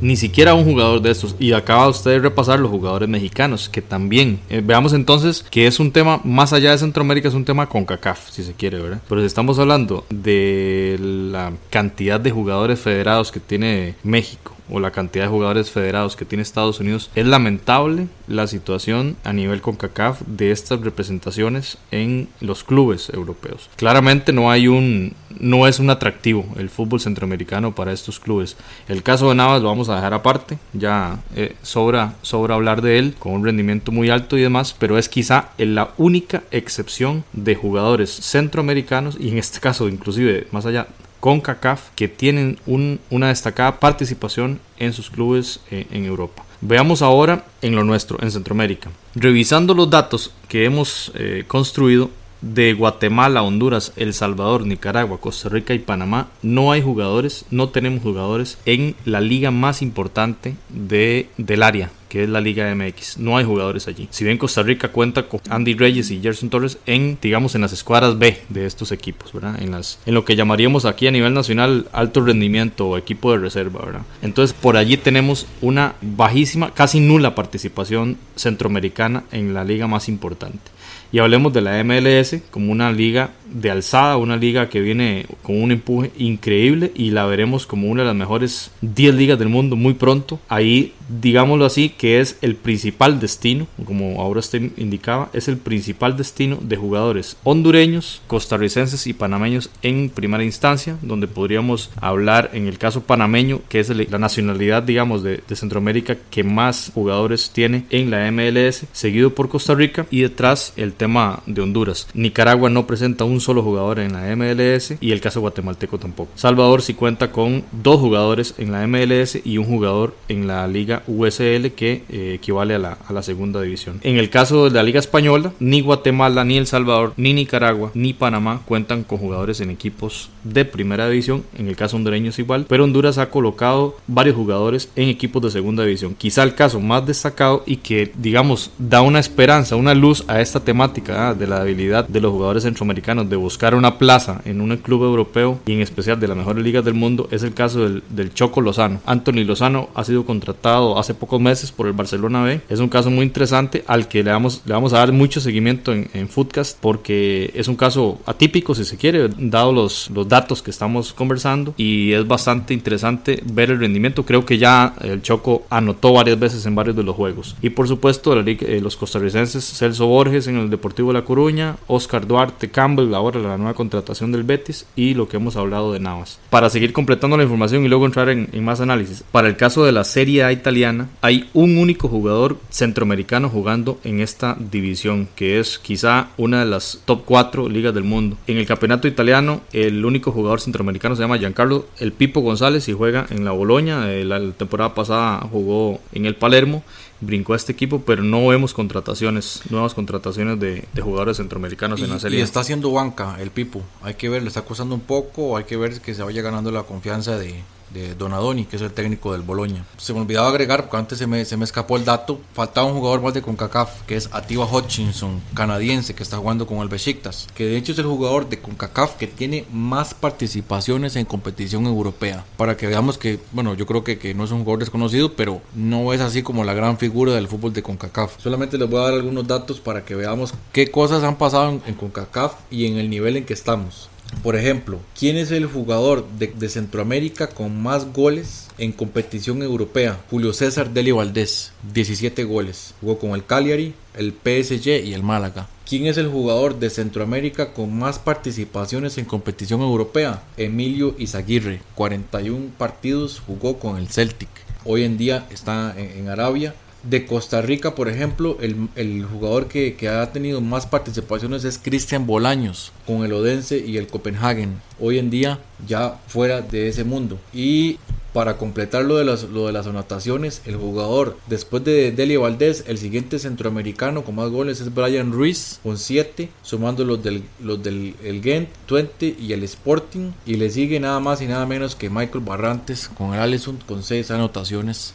Ni 0.01 0.17
siquiera 0.17 0.55
un 0.55 0.65
jugador 0.65 1.01
de 1.01 1.11
estos. 1.11 1.37
Y 1.39 1.53
acaba 1.53 1.89
usted 1.89 2.13
de 2.13 2.19
repasar 2.21 2.59
los 2.59 2.71
jugadores 2.71 3.09
mexicanos, 3.09 3.69
que 3.69 3.83
también. 3.83 4.41
Eh, 4.49 4.63
veamos 4.65 4.93
entonces 4.93 5.45
que 5.51 5.67
es 5.67 5.81
un 5.81 5.93
tema 5.93 6.21
más 6.25 6.53
allá 6.53 6.71
de 6.71 6.79
Centroamérica, 6.79 7.29
es 7.29 7.35
un 7.35 7.45
tema 7.45 7.69
con 7.69 7.85
CACAF, 7.85 8.31
si 8.31 8.43
se 8.43 8.55
quiere, 8.55 8.81
¿verdad? 8.81 9.01
Pero 9.09 9.21
si 9.21 9.27
estamos 9.27 9.59
hablando 9.59 10.05
de 10.11 10.97
la 11.01 11.53
cantidad 11.71 12.21
de 12.21 12.31
jugadores 12.31 12.81
federados 12.81 13.33
que 13.33 13.41
tiene 13.41 13.95
México 14.03 14.54
o 14.71 14.81
la 14.81 14.91
cantidad 14.91 15.25
de 15.25 15.31
jugadores 15.31 15.71
federados 15.71 16.17
que 16.17 16.25
tiene 16.25 16.43
Estados 16.43 16.81
Unidos, 16.81 17.11
es 17.15 17.27
lamentable 17.27 18.09
la 18.27 18.47
situación 18.47 19.17
a 19.25 19.33
nivel 19.33 19.61
CONCACAF 19.61 20.23
de 20.27 20.51
estas 20.51 20.81
representaciones 20.81 21.79
en 21.91 22.29
los 22.41 22.65
clubes 22.65 23.11
europeos. 23.11 23.69
Claramente 23.77 24.33
no 24.33 24.51
hay 24.51 24.69
un 24.69 25.15
no 25.41 25.67
es 25.67 25.81
un 25.81 25.91
atractivo 25.91 26.47
el 26.57 26.71
fútbol 26.71 27.01
centroamericano 27.01 27.75
para 27.75 27.93
estos 27.93 28.21
clubes. 28.21 28.57
El 28.89 29.03
caso 29.03 29.29
de 29.29 29.35
Navas 29.35 29.63
lo 29.63 29.69
vamos 29.69 29.89
a 29.89 29.97
dejar 29.97 30.15
aparte, 30.15 30.59
ya 30.73 31.19
eh, 31.35 31.57
sobra 31.63 32.15
sobra 32.23 32.55
hablar 32.55 32.83
de 32.83 32.99
él 32.99 33.15
con 33.19 33.33
un 33.33 33.45
rendimiento 33.45 33.93
muy 33.93 34.11
alto 34.11 34.39
y 34.39 34.43
demás, 34.43 34.75
pero 34.79 34.97
es 34.99 35.09
quizá 35.09 35.51
la 35.59 35.91
única 35.99 36.45
excepción 36.51 37.25
de 37.33 37.55
jugadores 37.55 38.11
centroamericanos 38.11 39.17
y 39.19 39.31
en 39.31 39.39
este 39.39 39.61
caso 39.61 39.89
inclusive 39.89 40.47
más 40.53 40.67
allá 40.67 40.87
con 41.25 41.41
CACAF 41.41 41.89
que 41.97 42.07
tienen 42.07 42.59
una 42.67 43.29
destacada 43.29 43.81
participación 43.81 44.61
en 44.77 44.93
sus 44.93 45.09
clubes 45.09 45.61
eh, 45.71 45.87
en 45.91 46.05
Europa. 46.05 46.45
Veamos 46.61 47.01
ahora 47.01 47.47
en 47.63 47.75
lo 47.75 47.83
nuestro, 47.83 48.19
en 48.21 48.31
Centroamérica. 48.31 48.91
Revisando 49.15 49.73
los 49.73 49.89
datos 49.89 50.35
que 50.49 50.67
hemos 50.67 51.13
eh, 51.15 51.45
construido 51.47 52.11
de 52.53 52.75
Guatemala, 52.75 53.43
Honduras, 53.43 53.93
El 53.97 54.15
Salvador, 54.15 54.67
Nicaragua, 54.67 55.21
Costa 55.21 55.49
Rica 55.49 55.75
y 55.75 55.79
Panamá, 55.79 56.29
no 56.43 56.73
hay 56.73 56.83
jugadores, 56.83 57.47
no 57.51 57.71
tenemos 57.71 58.03
jugadores 58.03 58.59
en 58.67 58.95
la 59.05 59.21
liga 59.21 59.51
más 59.51 59.83
importante 59.83 60.57
de, 60.69 61.29
del 61.39 61.63
área 61.63 61.91
que 62.15 62.23
es 62.23 62.29
la 62.29 62.41
Liga 62.41 62.73
MX. 62.73 63.19
No 63.19 63.37
hay 63.37 63.45
jugadores 63.45 63.89
allí. 63.89 64.07
Si 64.13 64.23
bien 64.23 64.39
Costa 64.39 64.63
Rica 64.63 64.93
cuenta 64.93 65.25
con 65.25 65.41
Andy 65.51 65.75
Reyes 65.75 66.13
y 66.13 66.21
Gerson 66.21 66.49
Torres 66.49 66.79
en, 66.87 67.19
digamos, 67.21 67.57
en 67.57 67.63
las 67.63 67.73
escuadras 67.73 68.21
B 68.21 68.41
de 68.51 68.67
estos 68.67 68.93
equipos, 68.93 69.33
¿verdad? 69.33 69.61
En, 69.61 69.73
las, 69.73 69.99
en 70.07 70.15
lo 70.15 70.25
que 70.25 70.37
llamaríamos 70.37 70.85
aquí 70.85 71.09
a 71.09 71.11
nivel 71.11 71.35
nacional 71.35 71.89
alto 71.91 72.21
rendimiento 72.21 72.87
o 72.87 72.97
equipo 72.97 73.33
de 73.33 73.39
reserva, 73.39 73.85
¿verdad? 73.85 74.03
Entonces 74.23 74.55
por 74.55 74.77
allí 74.77 74.97
tenemos 74.97 75.49
una 75.61 75.97
bajísima, 76.03 76.73
casi 76.73 77.01
nula 77.01 77.35
participación 77.35 78.17
centroamericana 78.37 79.25
en 79.33 79.53
la 79.53 79.65
liga 79.65 79.89
más 79.89 80.09
importante 80.09 80.74
y 81.15 81.21
hablemos 81.21 81.53
de 81.53 81.61
la 81.61 81.85
MLS 81.85 82.39
como 82.51 82.73
una 82.73 82.91
liga 82.91 83.31
de 83.49 83.71
alzada, 83.71 84.17
una 84.17 84.37
liga 84.37 84.69
que 84.69 84.81
viene 84.81 85.27
con 85.45 85.63
un 85.63 85.71
empuje 85.71 86.11
increíble 86.19 86.91
y 86.93 87.13
la 87.13 87.25
veremos 87.25 87.67
como 87.67 87.87
una 87.87 88.03
de 88.03 88.09
las 88.09 88.17
mejores 88.17 88.73
10 88.81 89.15
ligas 89.15 89.39
del 89.39 89.49
mundo 89.49 89.77
muy 89.77 89.95
pronto. 89.95 90.41
Ahí, 90.49 90.93
digámoslo 91.09 91.65
así, 91.65 91.91
que 91.91 92.21
es 92.21 92.39
el 92.43 92.57
principal 92.57 93.21
destino, 93.21 93.67
como 93.85 94.21
ahora 94.21 94.41
usted 94.41 94.71
indicaba, 94.77 95.31
es 95.33 95.49
el 95.49 95.57
principal 95.57 96.17
destino 96.17 96.59
de 96.61 96.77
jugadores 96.77 97.37
hondureños, 97.45 98.23
costarricenses 98.27 99.07
y 99.07 99.13
panameños 99.13 99.71
en 99.83 100.11
primera 100.11 100.45
instancia, 100.45 100.97
donde 101.03 101.29
podríamos 101.29 101.91
hablar 102.01 102.51
en 102.53 102.67
el 102.67 102.79
caso 102.79 103.03
panameño, 103.03 103.61
que 103.69 103.81
es 103.81 103.89
la 103.89 104.19
nacionalidad, 104.19 104.83
digamos, 104.83 105.23
de, 105.23 105.43
Centroamérica 105.55 106.17
que 106.31 106.43
más 106.43 106.91
jugadores 106.95 107.51
tiene 107.51 107.85
en 107.91 108.11
la 108.11 108.29
MLS, 108.33 108.87
seguido 108.93 109.35
por 109.37 109.49
Costa 109.49 109.73
Rica 109.75 110.05
y 110.11 110.23
detrás 110.23 110.73
el 110.77 110.93
tema 110.93 111.45
de 111.47 111.63
Honduras. 111.63 112.09
Nicaragua 112.13 112.71
no 112.71 112.89
presenta 112.89 113.23
un 113.23 113.41
solo 113.41 113.63
jugador 113.63 114.01
en 114.01 114.13
la 114.15 114.35
MLS 114.35 114.95
y 115.01 115.13
el 115.13 115.21
caso 115.21 115.41
guatemalteco 115.41 115.99
tampoco. 115.99 116.33
Salvador 116.35 116.83
sí 116.83 116.95
cuenta 116.95 117.31
con 117.31 117.63
dos 117.71 118.01
jugadores 118.01 118.55
en 118.59 118.73
la 118.73 118.85
MLS 118.89 119.39
y 119.45 119.59
un 119.59 119.67
jugador 119.67 120.17
en 120.29 120.49
la 120.49 120.67
liga 120.67 120.94
USL 121.07 121.73
que 121.73 122.03
eh, 122.09 122.35
equivale 122.35 122.75
a 122.75 122.79
la, 122.79 122.99
a 123.07 123.13
la 123.13 123.23
segunda 123.23 123.61
división. 123.61 124.01
En 124.03 124.17
el 124.17 124.31
caso 124.31 124.69
de 124.69 124.71
la 124.71 124.83
liga 124.83 125.01
española, 125.01 125.53
ni 125.61 125.81
Guatemala, 125.81 126.45
ni 126.45 126.57
El 126.57 126.67
Salvador, 126.67 127.13
ni 127.17 127.33
Nicaragua, 127.33 127.91
ni 127.95 128.13
Panamá 128.13 128.63
cuentan 128.65 129.05
con 129.05 129.19
jugadores 129.19 129.61
en 129.61 129.71
equipos 129.71 130.31
de 130.45 130.65
primera 130.65 131.09
división. 131.09 131.45
En 131.57 131.69
el 131.69 131.77
caso 131.77 131.97
hondureño 131.97 132.31
es 132.31 132.39
igual, 132.39 132.67
pero 132.69 132.85
Honduras 132.85 133.19
ha 133.19 133.31
colocado 133.31 133.97
varios 134.07 134.37
jugadores 134.37 134.91
en 134.97 135.09
equipos 135.09 135.43
de 135.43 135.51
segunda 135.51 135.85
división. 135.85 136.15
Quizá 136.15 136.43
el 136.43 136.55
caso 136.55 136.81
más 136.81 137.07
destacado 137.07 137.63
y 137.67 137.77
que 137.77 138.13
digamos 138.17 138.71
da 138.79 139.03
una 139.03 139.21
esperanza, 139.21 139.77
una 139.77 139.95
luz 139.95 140.25
a 140.29 140.41
esta 140.41 140.61
temática 140.61 141.31
¿ah? 141.31 141.35
de 141.35 141.47
la 141.47 141.61
habilidad 141.61 142.07
de 142.07 142.21
los 142.21 142.33
jugadores 142.33 142.65
centroamericanos 142.65 143.29
de 143.29 143.37
buscar 143.37 143.75
una 143.75 143.99
plaza 143.99 144.41
en 144.45 144.61
un 144.61 144.77
club 144.77 145.05
europeo 145.05 145.61
y 145.67 145.73
en 145.73 145.81
especial 145.81 146.19
de 146.21 146.29
las 146.29 146.37
mejores 146.37 146.63
ligas 146.65 146.85
del 146.85 146.95
mundo 146.95 147.29
es 147.31 147.43
el 147.43 147.55
caso 147.55 147.81
del, 147.81 148.35
Choco 148.35 148.61
Lozano. 148.61 149.01
Anthony 149.07 149.45
Lozano 149.45 149.91
ha 149.95 150.03
sido 150.03 150.25
contratado 150.25 150.84
fichado 150.85 150.99
hace 150.99 151.15
pocos 151.15 151.41
meses 151.41 151.73
por 151.73 151.87
el 151.87 151.93
Barcelona 151.93 152.43
B. 152.43 152.61
Es 152.69 152.81
un 152.81 152.89
caso 152.89 153.11
muy 153.11 153.25
interesante 153.25 153.85
al 153.87 154.09
que 154.09 154.23
le 154.23 154.31
vamos, 154.31 154.63
le 154.65 154.73
vamos 154.73 154.93
a 154.93 154.99
dar 154.99 155.13
mucho 155.13 155.41
seguimiento 155.41 155.93
en, 155.93 156.09
en 156.15 156.29
Foodcast 156.29 156.79
porque 156.81 157.51
es 157.55 157.69
un 157.69 157.77
caso 157.77 158.19
atípico, 158.27 158.75
si 158.75 158.85
se 158.85 158.97
quiere, 158.97 159.29
dado 159.39 159.73
los, 159.73 160.11
los 160.11 160.29
datos 160.29 160.63
que 160.63 160.71
estamos 160.71 161.13
conversando 161.13 161.75
y 161.77 162.13
es 162.13 162.27
bastante 162.27 162.75
interesante 162.75 163.43
ver 163.45 163.71
el 163.71 163.81
rendimiento. 163.81 164.25
Creo 164.25 164.45
que 164.45 164.59
ya 164.59 164.95
el 165.01 165.23
Choco 165.23 165.65
anotó 165.71 166.13
varias 166.13 166.39
veces 166.39 166.67
en 166.67 166.75
varios 166.75 166.97
de 166.97 167.03
los 167.03 167.17
juegos. 167.17 167.57
Y 167.63 167.71
por 167.71 167.89
supuesto, 167.89 168.39
eh, 168.39 168.81
los 168.81 168.97
costarricenses 168.97 169.65
Celso 169.65 170.07
Borges 170.07 170.47
en 170.47 170.57
el 170.57 170.71
Deportivo 170.71 171.09
de 171.09 171.15
La 171.15 171.25
Coruña, 171.25 171.77
Oscar 171.87 172.27
Duarte 172.27 172.71
Campbell, 172.71 173.15
ahora 173.15 173.41
la 173.41 173.57
nueva 173.57 173.75
contratación 173.75 174.33
del 174.33 174.45
Betis 174.45 174.87
y 174.97 175.15
lo 175.15 175.29
que 175.29 175.37
hemos 175.37 175.57
hablado 175.57 175.93
de 175.93 176.01
Navas. 176.01 176.39
Para 176.51 176.71
seguir 176.71 176.93
completando 176.93 177.37
la 177.37 177.43
información 177.43 177.85
y 177.85 177.89
luego 177.89 178.07
entrar 178.07 178.29
en, 178.29 178.49
en 178.53 178.65
más 178.65 178.81
análisis, 178.81 179.25
para 179.31 179.49
el 179.49 179.57
caso 179.57 179.85
de 179.85 179.93
la 179.93 180.05
Serie 180.05 180.45
A 180.45 180.53
italiana, 180.53 180.74
hay 181.21 181.49
un 181.53 181.79
único 181.79 182.09
jugador 182.09 182.59
centroamericano 182.71 183.49
jugando 183.49 183.99
en 184.05 184.21
esta 184.21 184.57
división, 184.59 185.29
que 185.37 185.61
es 185.61 185.79
quizá 185.79 186.29
una 186.37 186.61
de 186.61 186.67
las 186.67 187.01
top 187.05 187.23
4 187.25 187.69
ligas 187.69 187.95
del 187.95 188.05
mundo. 188.05 188.37
En 188.47 188.57
el 188.57 188.67
campeonato 188.67 189.07
italiano, 189.07 189.61
el 189.73 190.05
único 190.05 190.33
jugador 190.33 190.61
centroamericano 190.61 191.15
se 191.17 191.23
llama 191.23 191.39
Giancarlo 191.39 191.87
El 191.99 192.13
Pipo 192.13 192.41
González 192.41 192.89
y 192.89 192.93
juega 192.93 193.27
en 193.31 193.45
la 193.45 193.53
Boloña. 193.53 194.13
Eh, 194.13 194.25
la, 194.25 194.39
la 194.39 194.53
temporada 194.53 194.95
pasada 194.95 195.41
jugó 195.51 196.01
en 196.13 196.27
el 196.27 196.35
Palermo 196.35 196.83
brincó 197.21 197.53
a 197.55 197.57
este 197.57 197.73
equipo, 197.73 198.03
pero 198.03 198.23
no 198.23 198.47
vemos 198.47 198.75
contrataciones, 198.75 199.63
nuevas 199.71 199.95
contrataciones 199.95 200.61
de, 200.61 200.85
de 200.93 201.03
jugadores 201.03 201.39
centroamericanos 201.39 202.01
y, 202.01 202.05
en 202.05 202.11
la 202.11 202.19
serie. 202.19 202.39
Y 202.39 202.43
está 202.43 202.61
haciendo 202.61 202.93
banca 202.93 203.37
el 203.41 203.51
Pipo. 203.51 203.83
Hay 204.03 204.15
que 204.15 204.29
ver, 204.29 204.43
le 204.43 204.49
está 204.49 204.63
costando 204.63 204.95
un 204.95 205.01
poco, 205.01 205.57
hay 205.57 205.65
que 205.65 205.77
ver 205.77 206.01
que 206.01 206.15
se 206.15 206.23
vaya 206.23 206.43
ganando 206.43 206.71
la 206.71 206.83
confianza 206.83 207.39
de, 207.39 207.55
de 207.95 208.15
Donadoni, 208.15 208.67
que 208.67 208.77
es 208.77 208.83
el 208.83 208.93
técnico 208.93 209.33
del 209.33 209.43
Boloña. 209.43 209.87
Se 209.97 210.13
me 210.13 210.21
olvidaba 210.21 210.49
agregar, 210.49 210.83
porque 210.83 210.97
antes 210.99 211.19
se 211.19 211.27
me, 211.27 211.45
se 211.45 211.57
me 211.57 211.65
escapó 211.65 211.97
el 211.97 212.05
dato, 212.05 212.41
faltaba 212.53 212.87
un 212.87 212.95
jugador 212.95 213.23
más 213.23 213.33
de 213.33 213.41
CONCACAF, 213.41 214.03
que 214.03 214.17
es 214.17 214.29
Ativa 214.33 214.67
Hutchinson, 214.67 215.41
canadiense, 215.55 216.15
que 216.15 216.23
está 216.23 216.37
jugando 216.37 216.67
con 216.67 216.79
el 216.79 216.89
Besiktas, 216.89 217.47
que 217.55 217.65
de 217.65 217.77
hecho 217.77 217.93
es 217.93 217.99
el 217.99 218.07
jugador 218.07 218.49
de 218.49 218.61
CONCACAF 218.61 219.17
que 219.17 219.27
tiene 219.27 219.65
más 219.73 220.13
participaciones 220.13 221.17
en 221.17 221.25
competición 221.25 221.87
europea. 221.87 222.45
Para 222.57 222.77
que 222.77 222.87
veamos 222.87 223.17
que, 223.17 223.39
bueno, 223.53 223.75
yo 223.75 223.87
creo 223.87 224.05
que, 224.05 224.19
que 224.19 224.35
no 224.35 224.45
es 224.45 224.51
un 224.51 224.59
jugador 224.59 224.81
desconocido, 224.81 225.35
pero 225.35 225.63
no 225.75 226.13
es 226.13 226.21
así 226.21 226.43
como 226.43 226.65
la 226.65 226.75
gran 226.75 226.99
figura 226.99 227.33
del 227.33 227.49
fútbol 227.49 227.73
de 227.73 227.83
CONCACAF. 227.83 228.43
Solamente 228.43 228.77
les 228.77 228.91
voy 228.91 229.01
a 229.01 229.05
dar 229.05 229.15
algunos 229.15 229.47
datos 229.47 229.81
para 229.81 230.05
que 230.05 230.15
veamos 230.15 230.53
qué 230.73 230.91
cosas 230.91 231.23
han 231.23 231.37
pasado 231.37 231.71
en, 231.71 231.83
en 231.87 231.95
CONCACAF 231.95 232.55
y 232.71 232.87
en 232.87 232.99
el 232.99 233.09
nivel 233.09 233.37
en 233.37 233.45
que 233.45 233.55
estamos. 233.55 234.11
Por 234.43 234.57
ejemplo, 234.57 235.01
¿quién 235.19 235.37
es 235.37 235.51
el 235.51 235.67
jugador 235.67 236.27
de, 236.39 236.69
Centroamérica 236.69 237.49
con 237.49 237.83
más 237.83 238.13
goles 238.13 238.69
en 238.79 238.93
competición 238.93 239.63
europea? 239.63 240.21
Julio 240.31 240.53
César 240.53 240.91
Deli 240.91 241.13
Valdés, 241.13 241.73
17 241.93 242.45
goles. 242.45 242.95
Jugó 243.01 243.19
con 243.19 243.31
el 243.31 243.45
Cagliari, 243.45 243.95
el 244.15 244.33
PSG 244.33 245.05
y 245.05 245.15
el 245.15 245.23
Málaga. 245.23 245.69
¿Quién 245.89 246.07
es 246.07 246.17
el 246.19 246.29
jugador 246.29 246.79
de 246.79 246.91
Centroamérica 246.91 247.73
con 247.73 247.97
más 247.99 248.19
participaciones 248.19 249.19
en 249.19 249.25
competición 249.25 249.81
europea? 249.81 250.43
Emilio 250.57 251.15
Izaguirre, 251.19 251.81
41 251.95 252.71
partidos 252.77 253.41
jugó 253.47 253.79
con 253.79 253.99
el 253.99 254.09
Celtic. 254.09 254.49
Hoy 254.85 255.05
en 255.05 255.17
día 255.17 255.47
está 255.51 255.95
en 255.97 256.29
Arabia 256.29 256.75
de 257.09 257.27
Costa 257.27 257.63
Rica, 257.63 257.95
por 257.95 258.09
ejemplo, 258.09 258.57
el, 258.61 258.89
el 258.97 259.25
jugador 259.25 259.69
que, 259.69 259.95
que, 259.95 260.09
ha 260.09 260.33
tenido 260.33 260.61
más 260.61 260.87
participaciones 260.87 261.65
es 261.65 261.79
Cristian 261.79 262.27
Bolaños 262.27 262.93
con 263.07 263.25
el 263.25 263.33
Odense 263.33 263.79
y 263.79 263.97
el 263.97 264.07
Copenhagen. 264.07 264.81
Hoy 265.01 265.19
en 265.19 265.31
día 265.31 265.61
ya 265.87 266.19
fuera 266.27 266.61
de 266.63 266.89
ese 266.89 267.05
mundo. 267.05 267.39
Y 267.53 267.99
para 268.35 268.57
completar 268.59 269.05
lo 269.05 269.17
de, 269.17 269.25
las, 269.25 269.45
lo 269.45 269.69
de 269.69 269.73
las 269.73 269.87
anotaciones, 269.87 270.61
el 270.67 270.77
jugador 270.77 271.39
después 271.47 271.85
de 271.85 272.11
Deli 272.11 272.37
Valdés, 272.37 272.85
el 272.89 272.99
siguiente 272.99 273.39
centroamericano 273.39 274.25
con 274.25 274.35
más 274.35 274.51
goles 274.51 274.81
es 274.81 274.93
Brian 274.93 275.31
Ruiz 275.31 275.79
con 275.85 275.99
7, 275.99 276.49
sumando 276.63 277.05
los 277.05 277.23
del, 277.23 277.45
los 277.61 277.81
del 277.81 278.17
el 278.25 278.43
Gent, 278.43 278.71
20 278.91 279.37
y 279.39 279.53
el 279.53 279.63
Sporting. 279.63 280.33
Y 280.45 280.55
le 280.55 280.69
sigue 280.71 280.99
nada 280.99 281.21
más 281.21 281.41
y 281.43 281.47
nada 281.47 281.65
menos 281.65 281.95
que 281.95 282.11
Michael 282.11 282.45
Barrantes 282.45 283.09
con 283.09 283.35
el 283.35 283.41
Allison 283.41 283.79
con 283.87 284.03
6 284.03 284.33
anotaciones 284.33 285.15